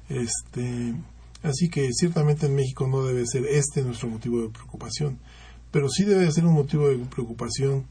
[0.10, 0.96] Este,
[1.44, 5.20] así que ciertamente en México no debe ser este nuestro motivo de preocupación,
[5.78, 7.86] pero sí debe ser un motivo de preocupación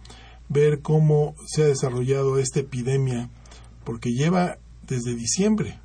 [0.49, 3.31] ver cómo se ha desarrollado esta epidemia,
[3.85, 5.79] porque lleva desde diciembre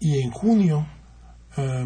[0.00, 0.88] y en junio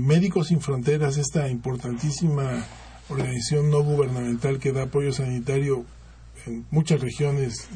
[0.01, 2.65] Médicos Sin Fronteras, esta importantísima
[3.11, 5.85] organización no gubernamental que da apoyo sanitario
[6.47, 7.69] en muchas regiones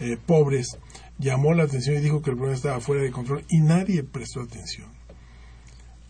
[0.00, 0.76] eh, pobres,
[1.16, 4.42] llamó la atención y dijo que el problema estaba fuera de control y nadie prestó
[4.42, 4.90] atención.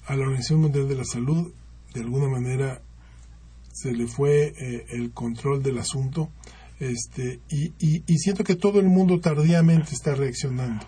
[0.09, 1.53] A la Organización Mundial de la Salud,
[1.95, 2.83] de alguna manera,
[3.76, 6.30] se le fue eh, el control del asunto
[6.78, 10.84] este, y, y, siento que todo el mundo tardíamente está reaccionando.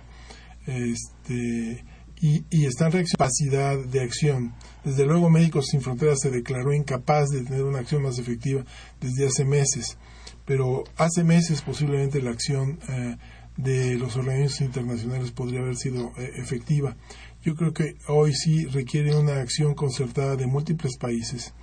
[0.66, 1.84] Este,
[2.20, 4.54] y, y están en capacidad de acción.
[4.84, 8.64] Desde luego, Médicos Sin Fronteras se declaró incapaz de tener una acción más efectiva
[9.00, 9.96] desde hace meses,
[10.44, 13.16] pero hace meses posiblemente la acción eh,
[13.56, 16.96] de los organismos internacionales podría haber sido eh, efectiva.
[17.42, 21.54] Yo creo que hoy sí requiere una acción concertada de múltiples países.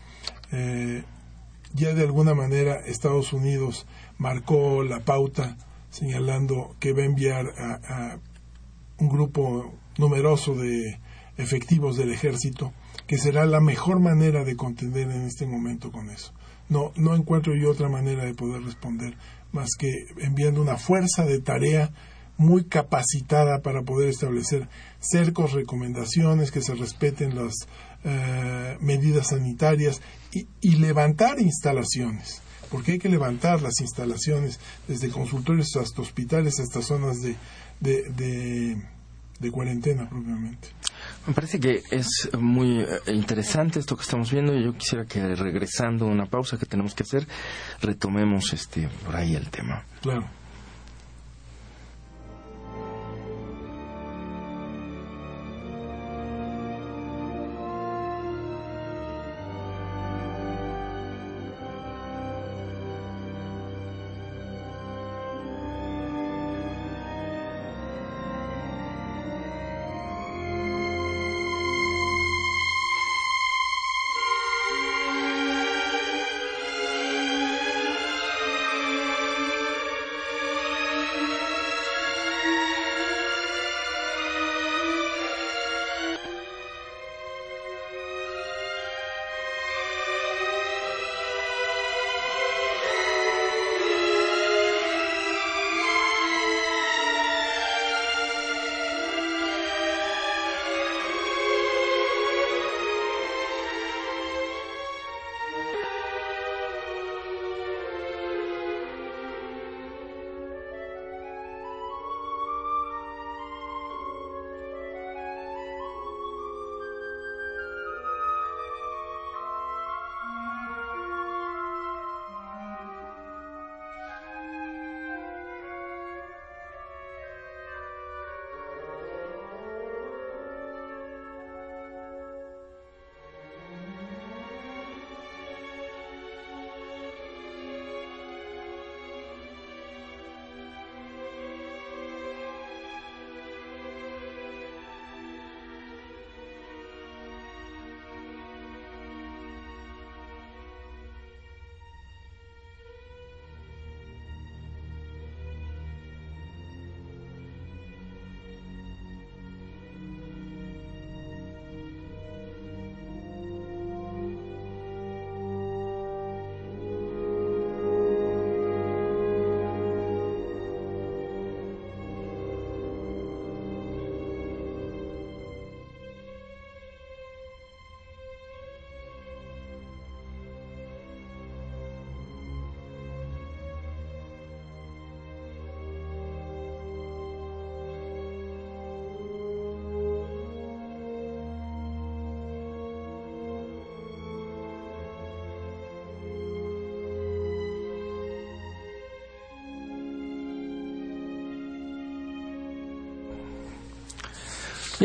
[0.51, 1.03] Eh,
[1.75, 3.85] ya de alguna manera Estados Unidos
[4.17, 5.57] marcó la pauta
[5.89, 8.17] señalando que va a enviar a
[8.97, 10.99] un grupo numeroso de
[11.37, 12.73] efectivos del ejército,
[13.07, 16.33] que será la mejor manera de contender en este momento con eso.
[16.69, 19.15] No, no encuentro yo otra manera de poder responder
[19.51, 21.91] más que enviando una fuerza de tarea
[22.37, 24.67] muy capacitada para poder establecer
[24.99, 27.53] cercos, recomendaciones, que se respeten las
[28.05, 36.01] eh, medidas sanitarias y, levantar instalaciones, porque hay que levantar las instalaciones desde consultorios hasta
[36.01, 37.35] hospitales, hasta zonas de,
[37.79, 38.77] de
[39.39, 40.69] de cuarentena propiamente.
[41.27, 45.35] Me parece que es muy eh, interesante esto que estamos viendo y yo quisiera que
[45.35, 47.27] regresando a una pausa que tenemos que hacer,
[47.81, 49.83] retomemos este por ahí el tema.
[50.01, 50.27] Claro.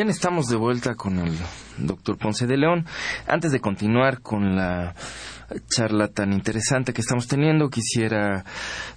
[0.00, 1.36] Bien, estamos de vuelta con el
[1.76, 2.86] doctor Ponce de León.
[3.26, 4.94] Antes de continuar con la
[5.68, 8.44] charla tan interesante que estamos teniendo, quisiera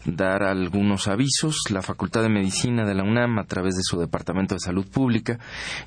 [0.06, 1.58] dar algunos avisos.
[1.70, 5.40] La Facultad de Medicina de la UNAM, a través de su Departamento de Salud Pública,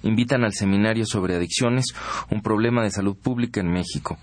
[0.02, 1.86] invitan al seminario sobre adicciones,
[2.30, 4.18] un problema de salud pública en México,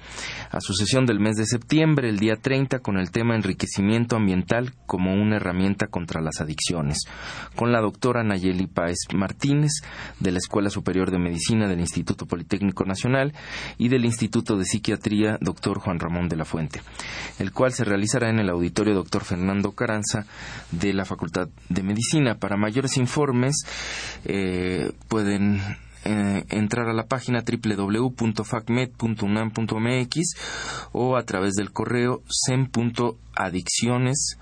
[0.52, 4.74] a su sesión del mes de septiembre, el día 30, con el tema enriquecimiento ambiental
[4.86, 7.00] como una herramienta contra las adicciones,
[7.56, 9.72] con la doctora Nayeli Páez Martínez,
[10.20, 13.34] de la Escuela Superior de Medicina del Instituto Politécnico Nacional
[13.78, 16.82] y del Instituto de Psiquiatría, doctor Juan Ramón de la Fuente,
[17.40, 20.26] el cual se realizará en el auditorio doctor Fernando Caranza
[20.72, 22.36] de la Facultad de Medicina.
[22.36, 23.56] Para mayores informes
[24.26, 25.62] eh, pueden
[26.06, 30.36] eh, entrar a la página www.facmed.unam.mx
[30.92, 34.38] o a través del correo sem.adicciones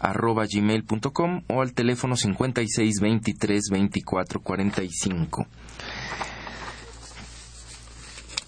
[0.00, 5.46] gmail.com o al teléfono 56 23 24 45.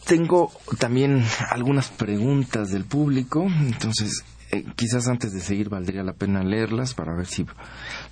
[0.08, 6.42] Tengo también algunas preguntas del público, entonces eh, quizás antes de seguir valdría la pena
[6.42, 7.44] leerlas para ver si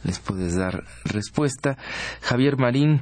[0.05, 1.79] les puedes dar respuesta.
[2.21, 3.01] Javier Marín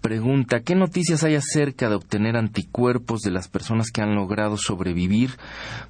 [0.00, 5.32] pregunta, ¿qué noticias hay acerca de obtener anticuerpos de las personas que han logrado sobrevivir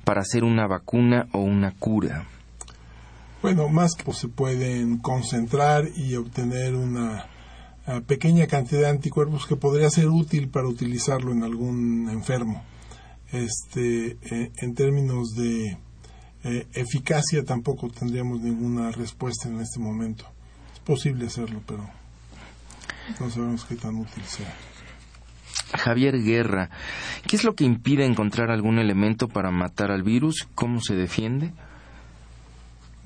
[0.03, 2.27] para hacer una vacuna o una cura?
[3.43, 7.27] Bueno, más que se pueden concentrar y obtener una
[8.07, 12.63] pequeña cantidad de anticuerpos que podría ser útil para utilizarlo en algún enfermo.
[13.33, 15.79] Este, eh, en términos de
[16.45, 20.27] eh, eficacia tampoco tendríamos ninguna respuesta en este momento.
[20.73, 21.89] Es posible hacerlo, pero
[23.21, 24.55] no sabemos qué tan útil sea.
[25.75, 26.71] Javier Guerra,
[27.27, 30.49] ¿qué es lo que impide encontrar algún elemento para matar al virus?
[30.55, 31.53] ¿Cómo se defiende?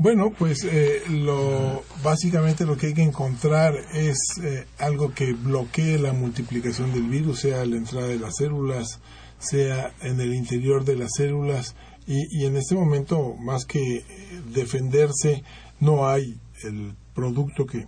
[0.02, 5.96] Bueno, pues eh, lo, básicamente lo que hay que encontrar es eh, algo que bloquee
[5.96, 8.98] la multiplicación del virus, sea la entrada de las células,
[9.38, 14.04] sea en el interior de las células, y, en este momento, más que
[14.52, 15.44] defenderse,
[15.78, 17.86] no hay el producto que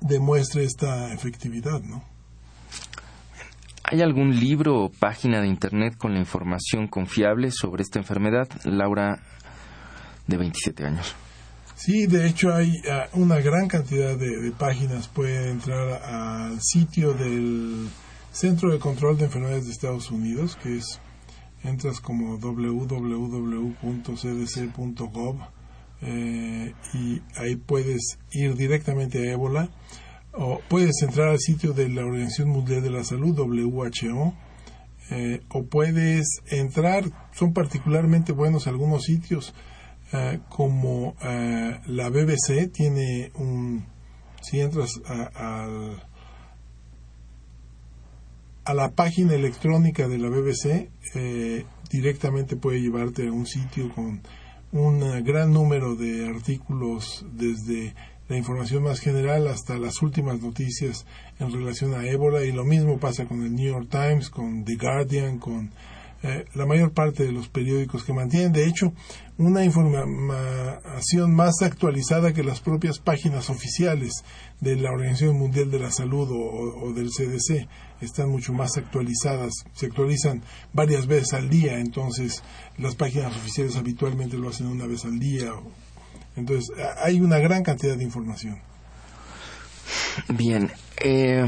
[0.00, 2.04] demuestre esta efectividad, ¿no?
[3.82, 8.46] ¿Hay algún libro o página de Internet con la información confiable sobre esta enfermedad?
[8.62, 9.20] Laura
[10.30, 11.14] de 27 años.
[11.74, 15.08] Sí, de hecho hay ah, una gran cantidad de, páginas.
[15.08, 17.88] Pueden entrar al sitio del
[18.32, 21.00] Centro de Control de Enfermedades de Estados Unidos, que es,
[21.62, 23.00] entras como www.cdc.gov
[26.02, 29.68] eh, y ahí puedes ir directamente a ébola
[30.32, 34.34] o puedes entrar al sitio de la Organización Mundial de la Salud, WHO,
[35.10, 39.54] eh, o puedes entrar, son particularmente buenos algunos sitios,
[40.12, 43.86] eh, como eh, la BBC tiene un,
[44.42, 45.66] si entras a,
[48.64, 54.20] a, la página electrónica de la BBC, eh, directamente puede llevarte a un sitio con
[54.72, 57.94] un gran número de artículos desde
[58.28, 61.04] la información más general hasta las últimas noticias
[61.40, 64.76] en relación a ébola y lo mismo pasa con el New York Times, con The
[64.76, 65.70] Guardian, con
[66.22, 68.92] eh, la mayor parte de los periódicos que mantienen, de hecho,
[69.38, 74.22] una información más actualizada que las propias páginas oficiales
[74.60, 77.66] de la Organización Mundial de la Salud o, del CDC.
[78.02, 80.42] Están mucho más actualizadas, se actualizan
[80.74, 82.42] varias veces al día, entonces
[82.76, 85.52] las páginas oficiales habitualmente lo hacen una vez al día.
[86.36, 86.70] Entonces,
[87.02, 88.60] hay una gran cantidad de información.
[90.28, 90.70] Bien.
[91.02, 91.46] Eh,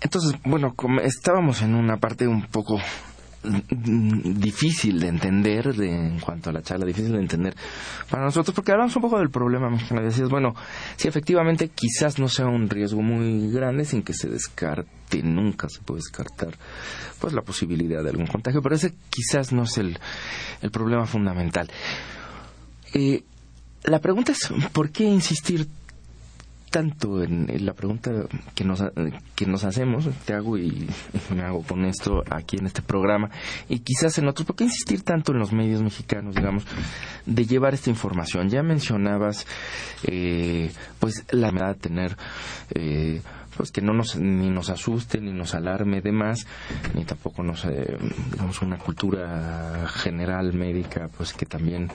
[0.00, 2.80] entonces, bueno, como estábamos en una parte un poco
[3.70, 7.54] difícil de entender de, en cuanto a la charla, difícil de entender
[8.10, 10.02] para nosotros, porque hablamos un poco del problema mexicano.
[10.02, 10.54] Decías, bueno,
[10.96, 15.80] si efectivamente quizás no sea un riesgo muy grande sin que se descarte, nunca se
[15.80, 16.58] puede descartar
[17.20, 19.98] pues la posibilidad de algún contagio, pero ese quizás no es el,
[20.60, 21.70] el problema fundamental.
[22.94, 23.22] Eh,
[23.84, 25.68] la pregunta es, ¿por qué insistir
[26.70, 28.10] tanto en, la pregunta
[28.54, 28.82] que nos,
[29.34, 30.88] que nos hacemos, te hago y,
[31.34, 33.30] me hago con esto aquí en este programa,
[33.68, 36.64] y quizás en otros, ¿por qué insistir tanto en los medios mexicanos, digamos,
[37.26, 38.48] de llevar esta información?
[38.48, 39.46] Ya mencionabas,
[40.04, 42.16] eh, pues, la verdad de tener
[42.74, 43.20] eh,
[43.56, 46.46] pues que no nos ni nos asuste ni nos alarme de más
[46.94, 47.96] ni tampoco nos eh,
[48.32, 51.88] digamos una cultura general médica pues que también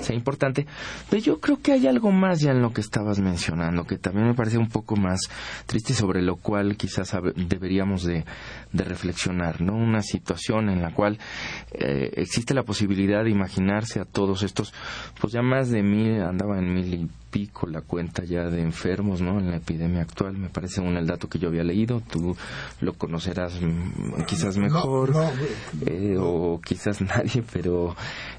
[0.00, 0.66] sea importante.
[1.10, 4.26] Pero yo creo que hay algo más ya en lo que estabas mencionando que también
[4.26, 5.20] me parece un poco más
[5.66, 8.24] triste sobre lo cual quizás deberíamos de,
[8.84, 11.18] reflexionar no una situación en la cual
[11.72, 14.72] eh, existe la posibilidad de imaginarse a todos estos
[15.20, 19.20] pues ya más de mil andaba en mil y pico la cuenta ya de enfermos
[19.20, 19.38] ¿no?
[19.38, 20.38] en la epidemia actual.
[20.38, 22.00] Me parece un el dato que yo había leído.
[22.00, 22.34] Tú
[22.80, 25.12] lo conocerás mm, quizás mejor
[25.84, 27.94] eh, o quizás nadie, pero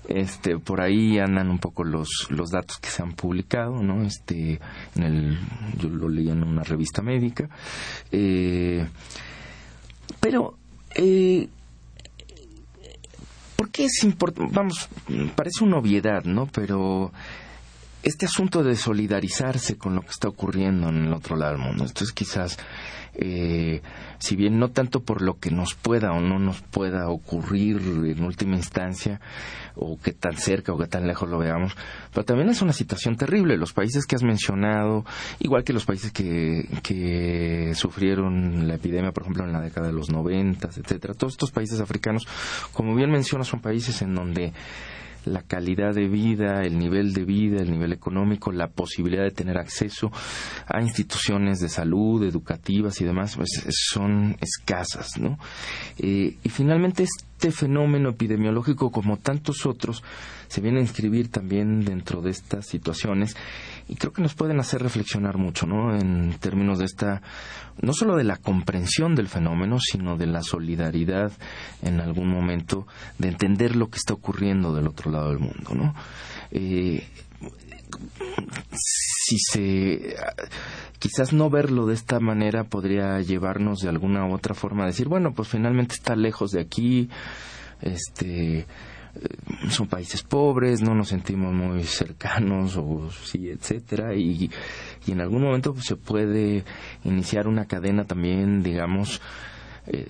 [0.07, 4.03] este por ahí andan un poco los los datos que se han publicado, ¿no?
[4.03, 4.59] Este
[4.95, 5.39] en el
[5.77, 7.49] yo lo leí en una revista médica.
[8.11, 8.85] Eh,
[10.27, 10.57] pero
[10.95, 11.47] eh,
[13.55, 14.53] ¿Por qué es importante?
[14.53, 14.89] Vamos,
[15.35, 16.47] parece una obviedad, ¿no?
[16.47, 17.13] Pero
[18.07, 21.83] este asunto de solidarizarse con lo que está ocurriendo en el otro lado del mundo,
[21.83, 22.57] esto es quizás
[23.19, 23.81] eh,
[24.19, 28.23] si bien no tanto por lo que nos pueda o no nos pueda ocurrir en
[28.23, 29.19] última instancia,
[29.75, 31.75] o que tan cerca o que tan lejos lo veamos,
[32.13, 33.57] pero también es una situación terrible.
[33.57, 35.03] Los países que has mencionado,
[35.39, 39.93] igual que los países que, que sufrieron la epidemia, por ejemplo, en la década de
[39.93, 42.27] los noventas, etcétera, todos estos países africanos,
[42.71, 44.53] como bien mencionas, son países en donde
[45.27, 49.57] la calidad de vida, el nivel de vida, el nivel económico, la posibilidad de tener
[49.57, 50.11] acceso
[50.67, 55.37] a instituciones de salud, educativas y demás, pues son escasas, ¿no?
[55.97, 60.03] Eh, y finalmente este fenómeno epidemiológico, como tantos otros,
[60.47, 63.35] se viene a inscribir también dentro de estas situaciones
[63.87, 65.95] y creo que nos pueden hacer reflexionar mucho, ¿no?
[65.95, 67.21] En términos de esta,
[67.81, 71.31] no solo de la comprensión del fenómeno, sino de la solidaridad
[71.81, 75.95] en algún momento, de entender lo que está ocurriendo del otro lado del mundo, ¿no?
[76.51, 77.07] Eh,
[78.73, 80.15] si se
[80.99, 85.07] quizás no verlo de esta manera podría llevarnos de alguna u otra forma a decir
[85.07, 87.09] bueno pues finalmente está lejos de aquí
[87.81, 88.65] este
[89.69, 94.49] son países pobres, no nos sentimos muy cercanos o sí, etcétera y,
[95.05, 96.63] y en algún momento pues, se puede
[97.03, 99.21] iniciar una cadena también, digamos,
[99.87, 100.05] eh,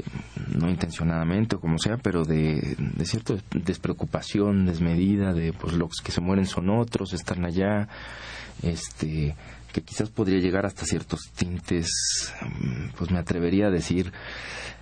[0.55, 6.11] no intencionadamente o como sea, pero de, de cierta despreocupación desmedida de pues los que
[6.11, 7.87] se mueren son otros, están allá,
[8.63, 9.35] este
[9.71, 11.89] que quizás podría llegar hasta ciertos tintes,
[12.41, 14.11] mm, pues me atrevería a decir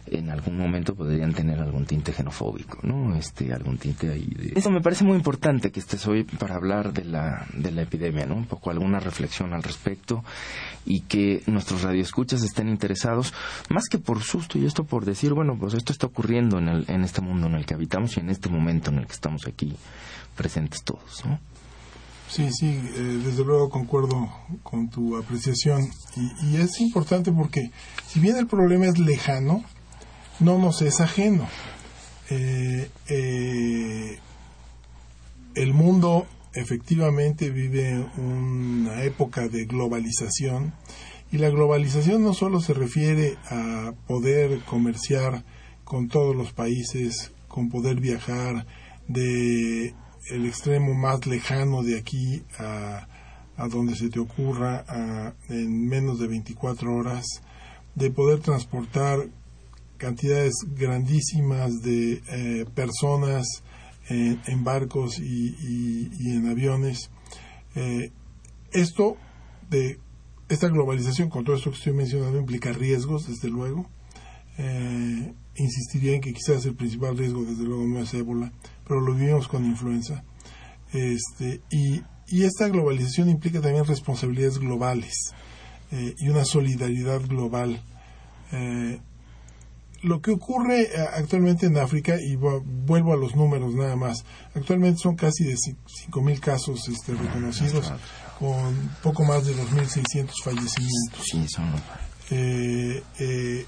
[0.08, 3.16] en algún momento podrían tener algún tinte xenofóbico, ¿no?
[3.16, 4.54] Este, algún tinte ahí de...
[4.56, 8.26] Eso me parece muy importante que estés hoy para hablar de la, de la epidemia,
[8.26, 8.36] ¿no?
[8.36, 10.24] Un poco alguna reflexión al respecto
[10.86, 13.34] y que nuestros radioescuchas estén interesados,
[13.70, 16.86] más que por susto y esto por decir, bueno, pues esto está ocurriendo en, el,
[16.88, 19.48] en este mundo en el que habitamos y en este momento en el que estamos
[19.48, 19.76] aquí
[20.36, 21.40] presentes todos, ¿no?
[22.36, 24.30] Sí, sí, eh, desde luego concuerdo
[24.62, 27.72] con tu apreciación y, y, es importante porque
[28.08, 29.64] si bien el problema es lejano,
[30.42, 31.48] no nos es ajeno.
[32.30, 34.20] Eh, eh,
[35.56, 40.74] el mundo efectivamente vive una época de globalización
[41.32, 45.46] y la globalización no solo se refiere a poder comerciar
[45.86, 48.66] con todos los países, con poder viajar
[49.08, 49.96] de
[50.30, 53.08] el extremo más lejano de aquí a,
[53.58, 57.26] a donde se te ocurra en menos de 24 horas,
[57.96, 59.28] de poder transportar
[59.98, 63.64] cantidades grandísimas de eh, personas
[64.08, 67.10] en, barcos y, en aviones.
[67.76, 68.12] Eh,
[68.72, 69.18] esto
[69.70, 70.00] de
[70.50, 73.90] esta globalización, con todo esto que estoy mencionando, implica riesgos, desde luego.
[74.58, 78.52] Eh, insistiría en que quizás el principal riesgo, desde luego, no es ébola,
[78.88, 80.24] pero lo vivimos con influenza.
[80.94, 85.34] Este, y, y esta globalización implica también responsabilidades globales
[86.18, 87.82] y una solidaridad global
[90.06, 94.24] lo que ocurre eh, actualmente en África, y vuelvo a los números nada más,
[94.54, 97.92] actualmente son casi de 5.000 casos este, reconocidos,
[98.40, 101.60] con poco más de 2.600 fallecimientos.
[102.30, 103.66] Eh, eh,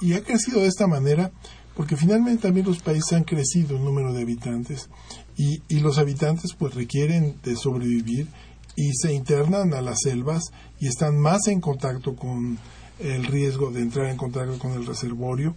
[0.00, 1.32] y ha crecido de esta manera
[1.74, 4.88] porque finalmente también los países han crecido el número de habitantes
[5.36, 8.28] y, y los habitantes pues requieren de sobrevivir
[8.76, 12.58] y se internan a las selvas y están más en contacto con
[12.98, 15.56] el riesgo de entrar en contacto con el reservorio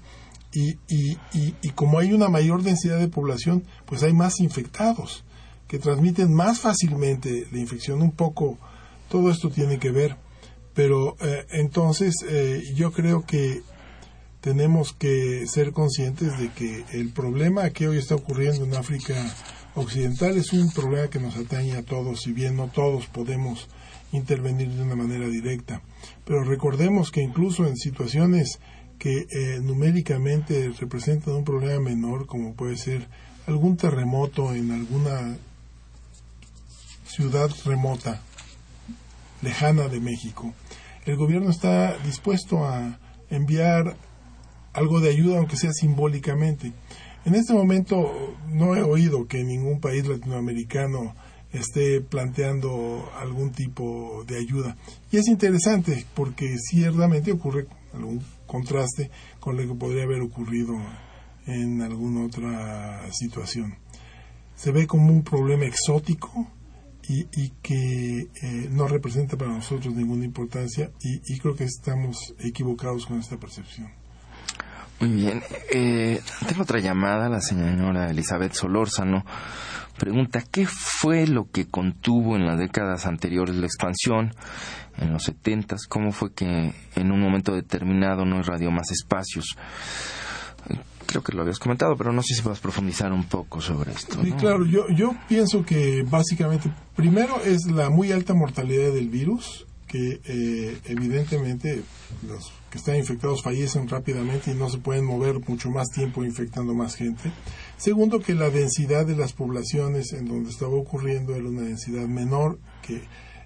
[0.56, 5.26] y, y, y, como hay una mayor densidad de población, pues hay más infectados
[5.68, 8.02] que transmiten más fácilmente la infección.
[8.02, 8.58] Un poco
[9.10, 10.16] todo esto tiene que ver,
[10.74, 13.64] pero eh, entonces eh, yo creo que
[14.46, 19.16] tenemos que ser conscientes de que el problema que hoy está ocurriendo en África
[19.74, 23.68] Occidental es un problema que nos atañe a todos, si bien no todos podemos
[24.12, 25.82] intervenir de una manera directa.
[26.26, 28.60] Pero recordemos que incluso en situaciones
[29.00, 33.08] que eh, numéricamente representan un problema menor, como puede ser
[33.48, 35.38] algún terremoto en alguna
[37.08, 38.22] ciudad remota,
[39.42, 40.54] lejana de México,
[41.08, 43.00] el gobierno está dispuesto a
[43.32, 43.98] enviar
[44.76, 46.74] algo de ayuda, aunque sea simbólicamente.
[47.26, 51.16] En este momento no he oído que ningún país latinoamericano
[51.52, 54.78] esté planteando algún tipo de ayuda.
[55.12, 59.10] Y es interesante porque ciertamente ocurre algún contraste
[59.40, 60.76] con lo que podría haber ocurrido
[61.48, 63.76] en alguna otra situación.
[64.56, 66.48] Se ve como un problema exótico
[67.08, 73.20] y, que eh, no representa para nosotros ninguna importancia y, creo que estamos equivocados con
[73.20, 73.92] esta percepción.
[75.00, 75.44] Muy bien.
[75.72, 79.26] Eh, tengo otra llamada, la señora Elizabeth Solórzano.
[79.98, 84.34] Pregunta, ¿qué fue lo que contuvo en las décadas anteriores la expansión,
[84.98, 85.88] en los setentas?
[85.88, 89.56] ¿Cómo fue que en un momento determinado no irradió más espacios?
[91.06, 93.94] Creo que lo habías comentado, pero no sé si vas a profundizar un poco sobre
[93.94, 94.22] esto.
[94.22, 99.66] Sí, claro, yo, yo pienso que básicamente, primero es la muy alta mortalidad del virus,
[99.88, 101.84] que eh, evidentemente
[102.28, 106.74] los que están infectados fallecen rápidamente y no se pueden mover mucho más tiempo infectando
[106.74, 107.32] más gente.
[107.78, 112.60] Segundo, que la densidad de las poblaciones en donde estaba ocurriendo era una densidad menor
[112.82, 113.02] que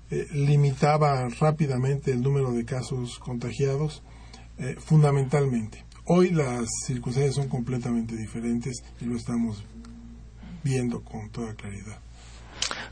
[0.09, 4.01] eh, limitaba rápidamente el número de casos contagiados,
[4.57, 5.85] eh, fundamentalmente.
[6.05, 9.63] Hoy las circunstancias son completamente diferentes y lo estamos
[10.63, 11.99] viendo con toda claridad.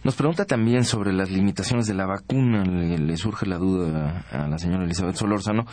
[0.03, 2.63] Nos pregunta también sobre las limitaciones de la vacuna.
[2.63, 5.65] Le, surge la duda a, la señora Elizabeth Solórzano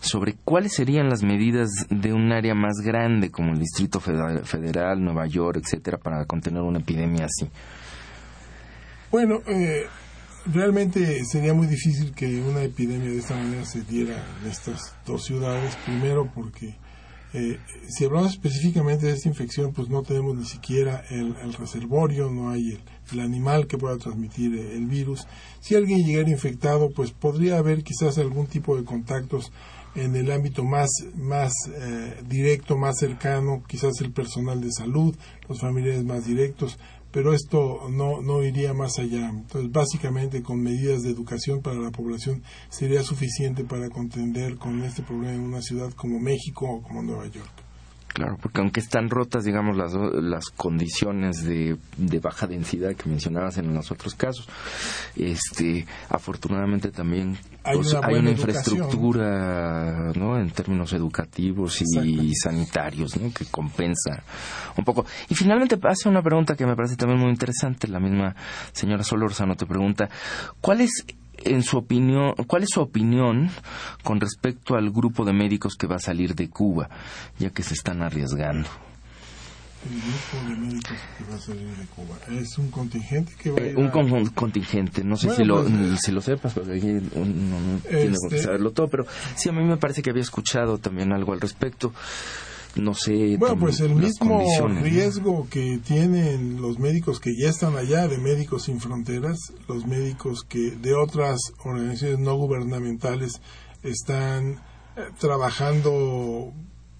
[0.00, 5.26] sobre cuáles serían las medidas de un área más grande como el Distrito Federal, Nueva
[5.26, 7.50] York, etcétera, para contener una epidemia así.
[9.10, 9.86] Bueno, eh,
[10.46, 15.24] realmente sería muy difícil que una epidemia de esta manera se diera en estas dos
[15.24, 15.76] ciudades.
[15.84, 16.76] Primero, porque
[17.32, 22.50] eh, si hablamos específicamente de esta infección, pues no tenemos ni siquiera el, reservorio, no
[22.50, 22.80] hay el,
[23.12, 25.26] animal que pueda transmitir el virus.
[25.60, 29.52] Si alguien llegara infectado, pues podría haber quizás algún tipo de contactos
[29.96, 35.16] en el ámbito más, más eh, directo, más cercano, quizás el personal de salud,
[35.48, 36.78] los familiares más directos,
[37.10, 39.30] pero esto no, no iría más allá.
[39.30, 45.02] Entonces, básicamente, con medidas de educación para la población sería suficiente para contender con este
[45.02, 47.65] problema en una ciudad como México o como Nueva York.
[48.16, 53.58] Claro, porque aunque están rotas, digamos, las, las condiciones de, de, baja densidad que mencionabas
[53.58, 54.48] en los otros casos,
[55.16, 60.38] este, afortunadamente también hay, pues, una, infraestructura, ¿no?
[60.38, 63.30] En términos educativos y sanitarios, ¿no?
[63.34, 64.22] Que compensa
[64.78, 65.04] un poco.
[65.28, 67.86] Y finalmente hace una pregunta que me parece también muy interesante.
[67.86, 68.34] La misma
[68.72, 70.08] señora Solórzano te pregunta,
[70.62, 71.04] ¿cuál es
[71.46, 73.50] en su opinión, ¿cuál es su opinión
[74.02, 76.88] con respecto al grupo de médicos que va a salir de Cuba,
[77.38, 78.68] ya que se están arriesgando?
[79.84, 83.58] El grupo de médicos que va a salir de Cuba es un contingente que va
[83.58, 86.86] a eh, ir Un contingente, no sé si, lo, pues, si lo sepas, porque aquí
[86.86, 90.78] no, tiene que este saberlo todo, pero sí, a mí me parece que había escuchado
[90.78, 91.92] también algo al respecto
[92.76, 93.36] no sé.
[93.38, 94.44] Bueno, pues el mismo
[94.82, 100.44] riesgo que tienen los médicos que ya están allá, de Médicos Sin Fronteras, los médicos
[100.44, 103.40] que de otras organizaciones no gubernamentales
[103.82, 104.60] están
[104.96, 106.52] eh, trabajando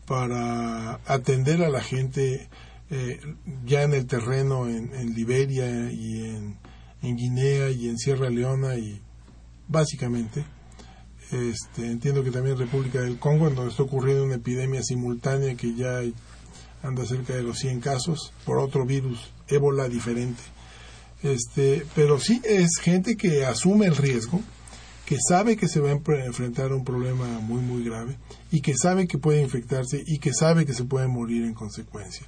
[0.07, 2.49] para atender a la gente
[2.91, 3.21] eh,
[3.65, 6.59] ya en el terreno en, en Liberia y en,
[7.03, 9.03] en Guinea y en Sierra Leona y
[9.69, 10.45] básicamente
[11.33, 15.75] este, entiendo que también República del Congo, en donde está ocurriendo una epidemia simultánea que
[15.75, 16.01] ya
[16.83, 20.43] anda cerca de los 100 casos por otro virus, ébola diferente.
[21.23, 24.41] Este, pero sí es gente que asume el riesgo,
[25.07, 28.19] que sabe que se va a enfrentar a un problema muy muy grave
[28.51, 32.27] y que sabe que puede infectarse y que sabe que se puede morir en consecuencia.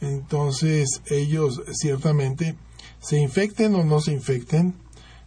[0.00, 2.56] Entonces ellos ciertamente
[3.00, 4.74] se infecten o no se infecten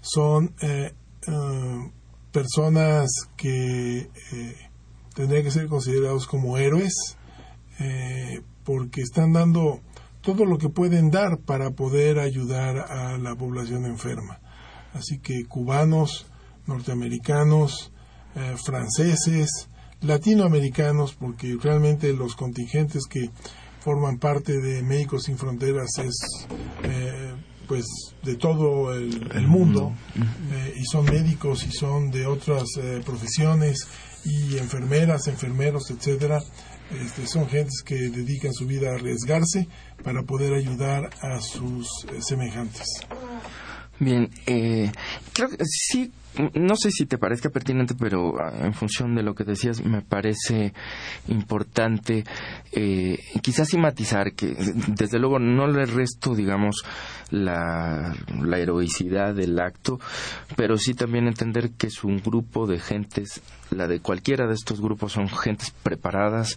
[0.01, 0.93] son eh,
[1.27, 1.91] eh,
[2.39, 4.55] personas que eh,
[5.13, 6.93] tendrían que ser considerados como héroes
[7.79, 9.81] eh, porque están dando
[10.21, 14.39] todo lo que pueden dar para poder ayudar a la población enferma.
[14.93, 16.27] Así que cubanos,
[16.65, 17.91] norteamericanos,
[18.35, 19.67] eh, franceses,
[19.99, 23.31] latinoamericanos, porque realmente los contingentes que
[23.81, 26.47] forman parte de Médicos Sin Fronteras es
[27.69, 27.85] pues
[28.23, 29.93] de todo el, mundo
[30.51, 33.87] eh, y son médicos y son de otras eh, profesiones
[34.25, 36.39] y enfermeras, enfermeros, etcétera.
[36.91, 39.67] Este, son gentes que dedican su vida a arriesgarse
[40.03, 42.87] para poder ayudar a sus eh, semejantes.
[43.99, 46.11] Bien, creo que sí
[46.53, 50.01] no sé si te parezca pertinente, pero ah, en función de lo que decías, me
[50.01, 50.73] parece
[51.27, 52.23] importante
[52.71, 54.55] eh, quizás matizar que,
[54.87, 56.83] desde luego, no le resto, digamos,
[57.29, 59.99] la, la heroicidad del acto,
[60.55, 64.81] pero sí también entender que es un grupo de gentes, la de cualquiera de estos
[64.81, 66.55] grupos son gentes preparadas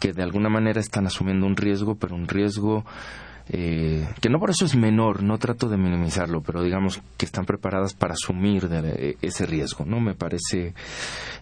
[0.00, 2.84] que de alguna manera están asumiendo un riesgo, pero un riesgo
[3.48, 7.46] eh, que no por eso es menor, no trato de minimizarlo, pero digamos que están
[7.46, 8.68] preparadas para asumir
[9.22, 10.00] ese riesgo, ¿no?
[10.00, 10.74] Me parece,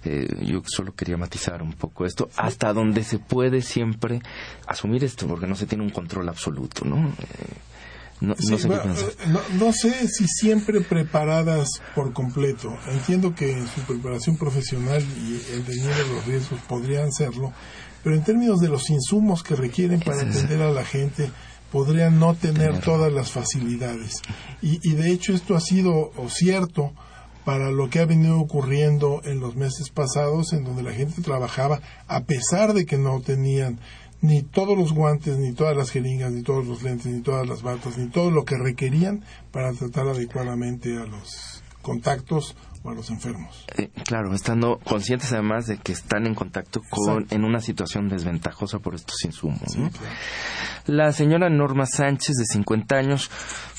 [0.05, 4.21] eh, yo solo quería matizar un poco esto, hasta donde se puede siempre
[4.67, 7.09] asumir esto, porque no se tiene un control absoluto, ¿no?
[7.09, 7.55] Eh,
[8.21, 8.35] no,
[9.59, 12.75] no, sé si siempre preparadas por completo.
[12.89, 17.53] Entiendo que en su preparación profesional y entendiendo los riesgos podrían serlo,
[18.03, 21.31] pero en términos de los insumos que requieren para atender a la gente,
[21.75, 24.23] podrían no tener todas las facilidades.
[24.63, 26.93] Y, y de hecho esto ha sido cierto
[27.45, 31.81] para lo que ha venido ocurriendo en los meses pasados, en donde la gente trabajaba
[32.07, 33.81] a pesar de que no tenían
[34.21, 37.63] ni todos los guantes, ni todas las jeringas, ni todos los lentes, ni todas las
[37.63, 42.55] batas, ni todo lo que requerían para tratar adecuadamente a los contactos
[42.85, 43.65] o a los enfermos.
[43.77, 48.79] Eh, claro, estando conscientes además de que están en contacto con en una situación desventajosa
[48.79, 49.77] por estos insumos.
[50.87, 53.31] La señora Norma Sánchez de 50 años,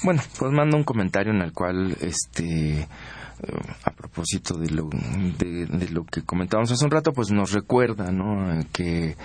[0.04, 2.88] bueno, pues manda un comentario en el cual este
[3.84, 8.60] a propósito de lo, de, lo que comentábamos hace un rato, pues nos recuerda, ¿no?
[8.72, 9.16] Que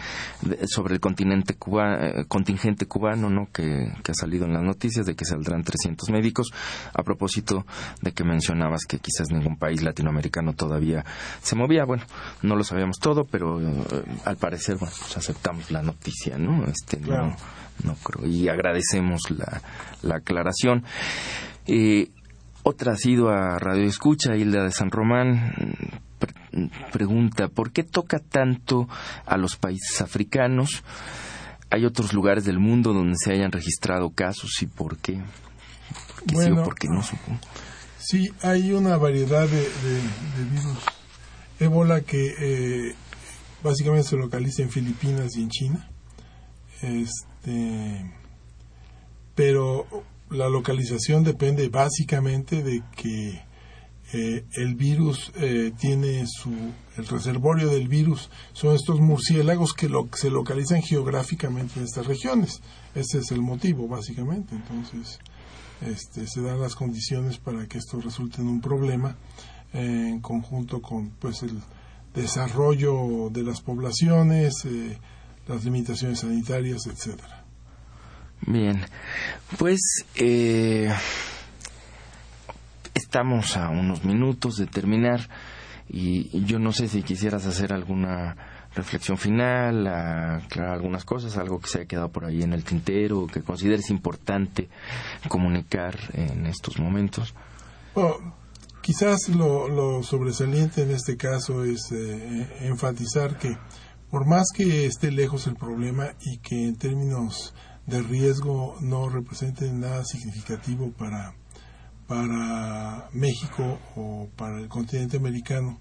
[0.66, 3.48] sobre el continente cuba, contingente cubano, ¿no?
[3.52, 6.50] Que, ha salido en las noticias de que saldrán 300 médicos.
[6.92, 7.64] A propósito
[8.02, 11.04] de que mencionabas que quizás ningún país latinoamericano todavía
[11.40, 11.84] se movía.
[11.84, 12.02] Bueno,
[12.42, 13.84] no lo sabíamos todo, pero eh,
[14.24, 16.64] al parecer, bueno, pues aceptamos la noticia, ¿no?
[16.64, 17.36] Este, no,
[17.84, 18.26] no creo.
[18.26, 19.62] Y agradecemos la,
[20.02, 20.84] la aclaración.
[21.66, 22.10] Eh,
[22.62, 25.54] otra ha sido a Radio Escucha, Hilda de San Román.
[26.92, 28.88] pregunta, ¿por qué toca tanto
[29.26, 30.82] a los países africanos?
[31.70, 35.22] ¿Hay otros lugares del mundo donde se hayan registrado casos y por qué?
[36.32, 37.02] bueno, por qué no
[37.98, 39.68] Sí, hay una variedad de,
[40.50, 40.78] virus
[41.58, 42.94] ébola que eh,
[43.62, 45.90] básicamente se localiza en Filipinas y en China.
[46.82, 48.10] Este,
[49.34, 49.86] pero
[50.30, 53.42] la localización depende básicamente de que
[54.12, 56.50] eh, el virus eh, tiene su
[56.96, 58.30] el reservorio del virus.
[58.52, 62.60] Son estos murciélagos que se localizan geográficamente en estas regiones.
[62.94, 64.54] Ese es el motivo básicamente.
[64.54, 65.18] Entonces
[65.80, 69.16] este, se dan las condiciones para que esto resulte en un problema
[69.72, 71.60] eh, en conjunto con pues el
[72.14, 74.66] desarrollo de las poblaciones
[75.46, 77.39] las limitaciones sanitarias etcétera
[78.46, 78.80] Bien,
[79.58, 79.80] pues
[80.16, 80.92] eh,
[82.94, 85.28] estamos a unos minutos de terminar
[85.88, 88.36] y yo no sé si quisieras hacer alguna
[88.74, 93.26] reflexión final, aclarar algunas cosas, algo que se haya quedado por ahí en el tintero,
[93.26, 94.68] que consideres importante
[95.28, 97.34] comunicar en estos momentos.
[98.80, 103.56] quizás lo, sobresaliente en este caso es eh, enfatizar que
[104.10, 107.54] por más que esté lejos el problema y que en términos
[107.86, 111.34] de riesgo no representen nada significativo para,
[112.06, 115.80] para México o para el continente americano,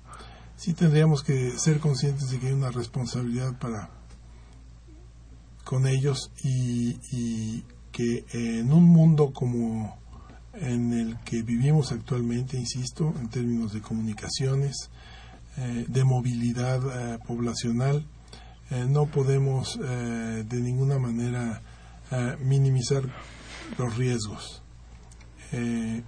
[0.55, 3.89] sí tendríamos que ser conscientes de que hay una responsabilidad para
[5.63, 9.99] con ellos y, que en un mundo como
[10.53, 14.89] en el que vivimos actualmente, insisto, en términos de comunicaciones,
[15.57, 16.79] eh, de movilidad
[17.13, 18.05] eh, poblacional,
[18.71, 21.61] eh, no podemos de ninguna manera
[22.39, 23.03] minimizar
[23.77, 24.61] los riesgos.
[25.51, 26.03] Eh,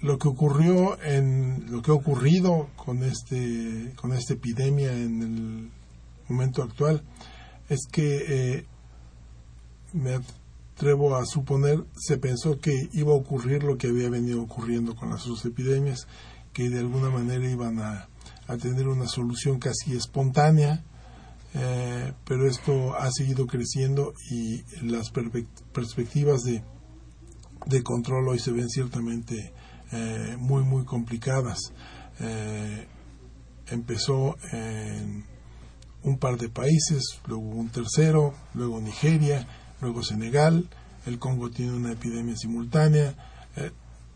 [0.00, 5.70] lo que ocurrió en lo que ha ocurrido con este con esta epidemia en el
[6.28, 7.04] momento actual
[7.68, 8.66] es que eh,
[9.92, 10.18] me
[10.74, 15.10] atrevo a suponer se pensó que iba a ocurrir lo que había venido ocurriendo con
[15.10, 16.08] las otras epidemias
[16.52, 18.08] que de alguna manera iban a,
[18.48, 20.82] a tener una solución casi espontánea
[21.54, 26.62] eh, pero esto ha seguido creciendo y las perspectivas de,
[27.66, 29.52] de, control hoy se ven ciertamente
[29.92, 31.58] eh, muy, muy complicadas.
[32.20, 32.86] Eh,
[33.68, 35.24] empezó en
[36.02, 39.46] un par de países, luego un tercero, luego Nigeria,
[39.80, 40.68] luego Senegal,
[41.06, 43.14] el Congo tiene una epidemia simultánea.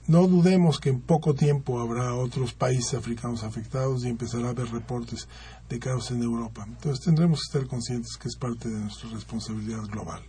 [0.08, 4.70] No dudemos que en poco tiempo habrá otros países africanos afectados y empezará a haber
[4.70, 5.28] reportes
[5.68, 6.64] de caos en Europa.
[6.66, 10.22] Entonces tendremos que estar conscientes que es parte de nuestra responsabilidad global.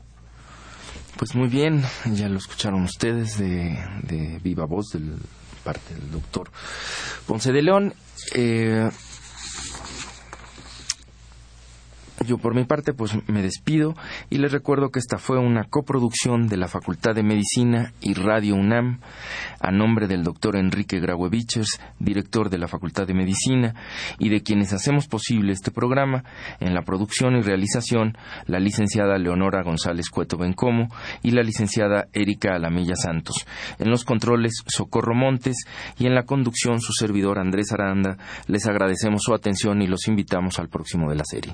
[1.17, 5.17] Pues muy bien, ya lo escucharon ustedes de, de viva voz del
[5.63, 6.49] parte del doctor
[7.25, 7.93] Ponce de León.
[8.33, 8.89] Eh,
[12.25, 13.95] yo por mi parte pues me despido
[14.29, 18.55] y les recuerdo que esta fue una coproducción de la Facultad de Medicina y Radio
[18.55, 18.99] UNAM
[19.59, 23.75] a nombre del doctor Enrique Grauevichers, director de la Facultad de Medicina
[24.17, 26.23] y de quienes hacemos posible este programa
[26.59, 30.87] en la producción y realización la licenciada Leonora González Cueto Bencomo
[31.21, 33.45] y la licenciada Erika Alamilla Santos.
[33.79, 35.65] En los controles Socorro Montes
[35.97, 38.17] y en la conducción su servidor Andrés Aranda.
[38.47, 41.53] Les agradecemos su atención y los invitamos al próximo de la serie.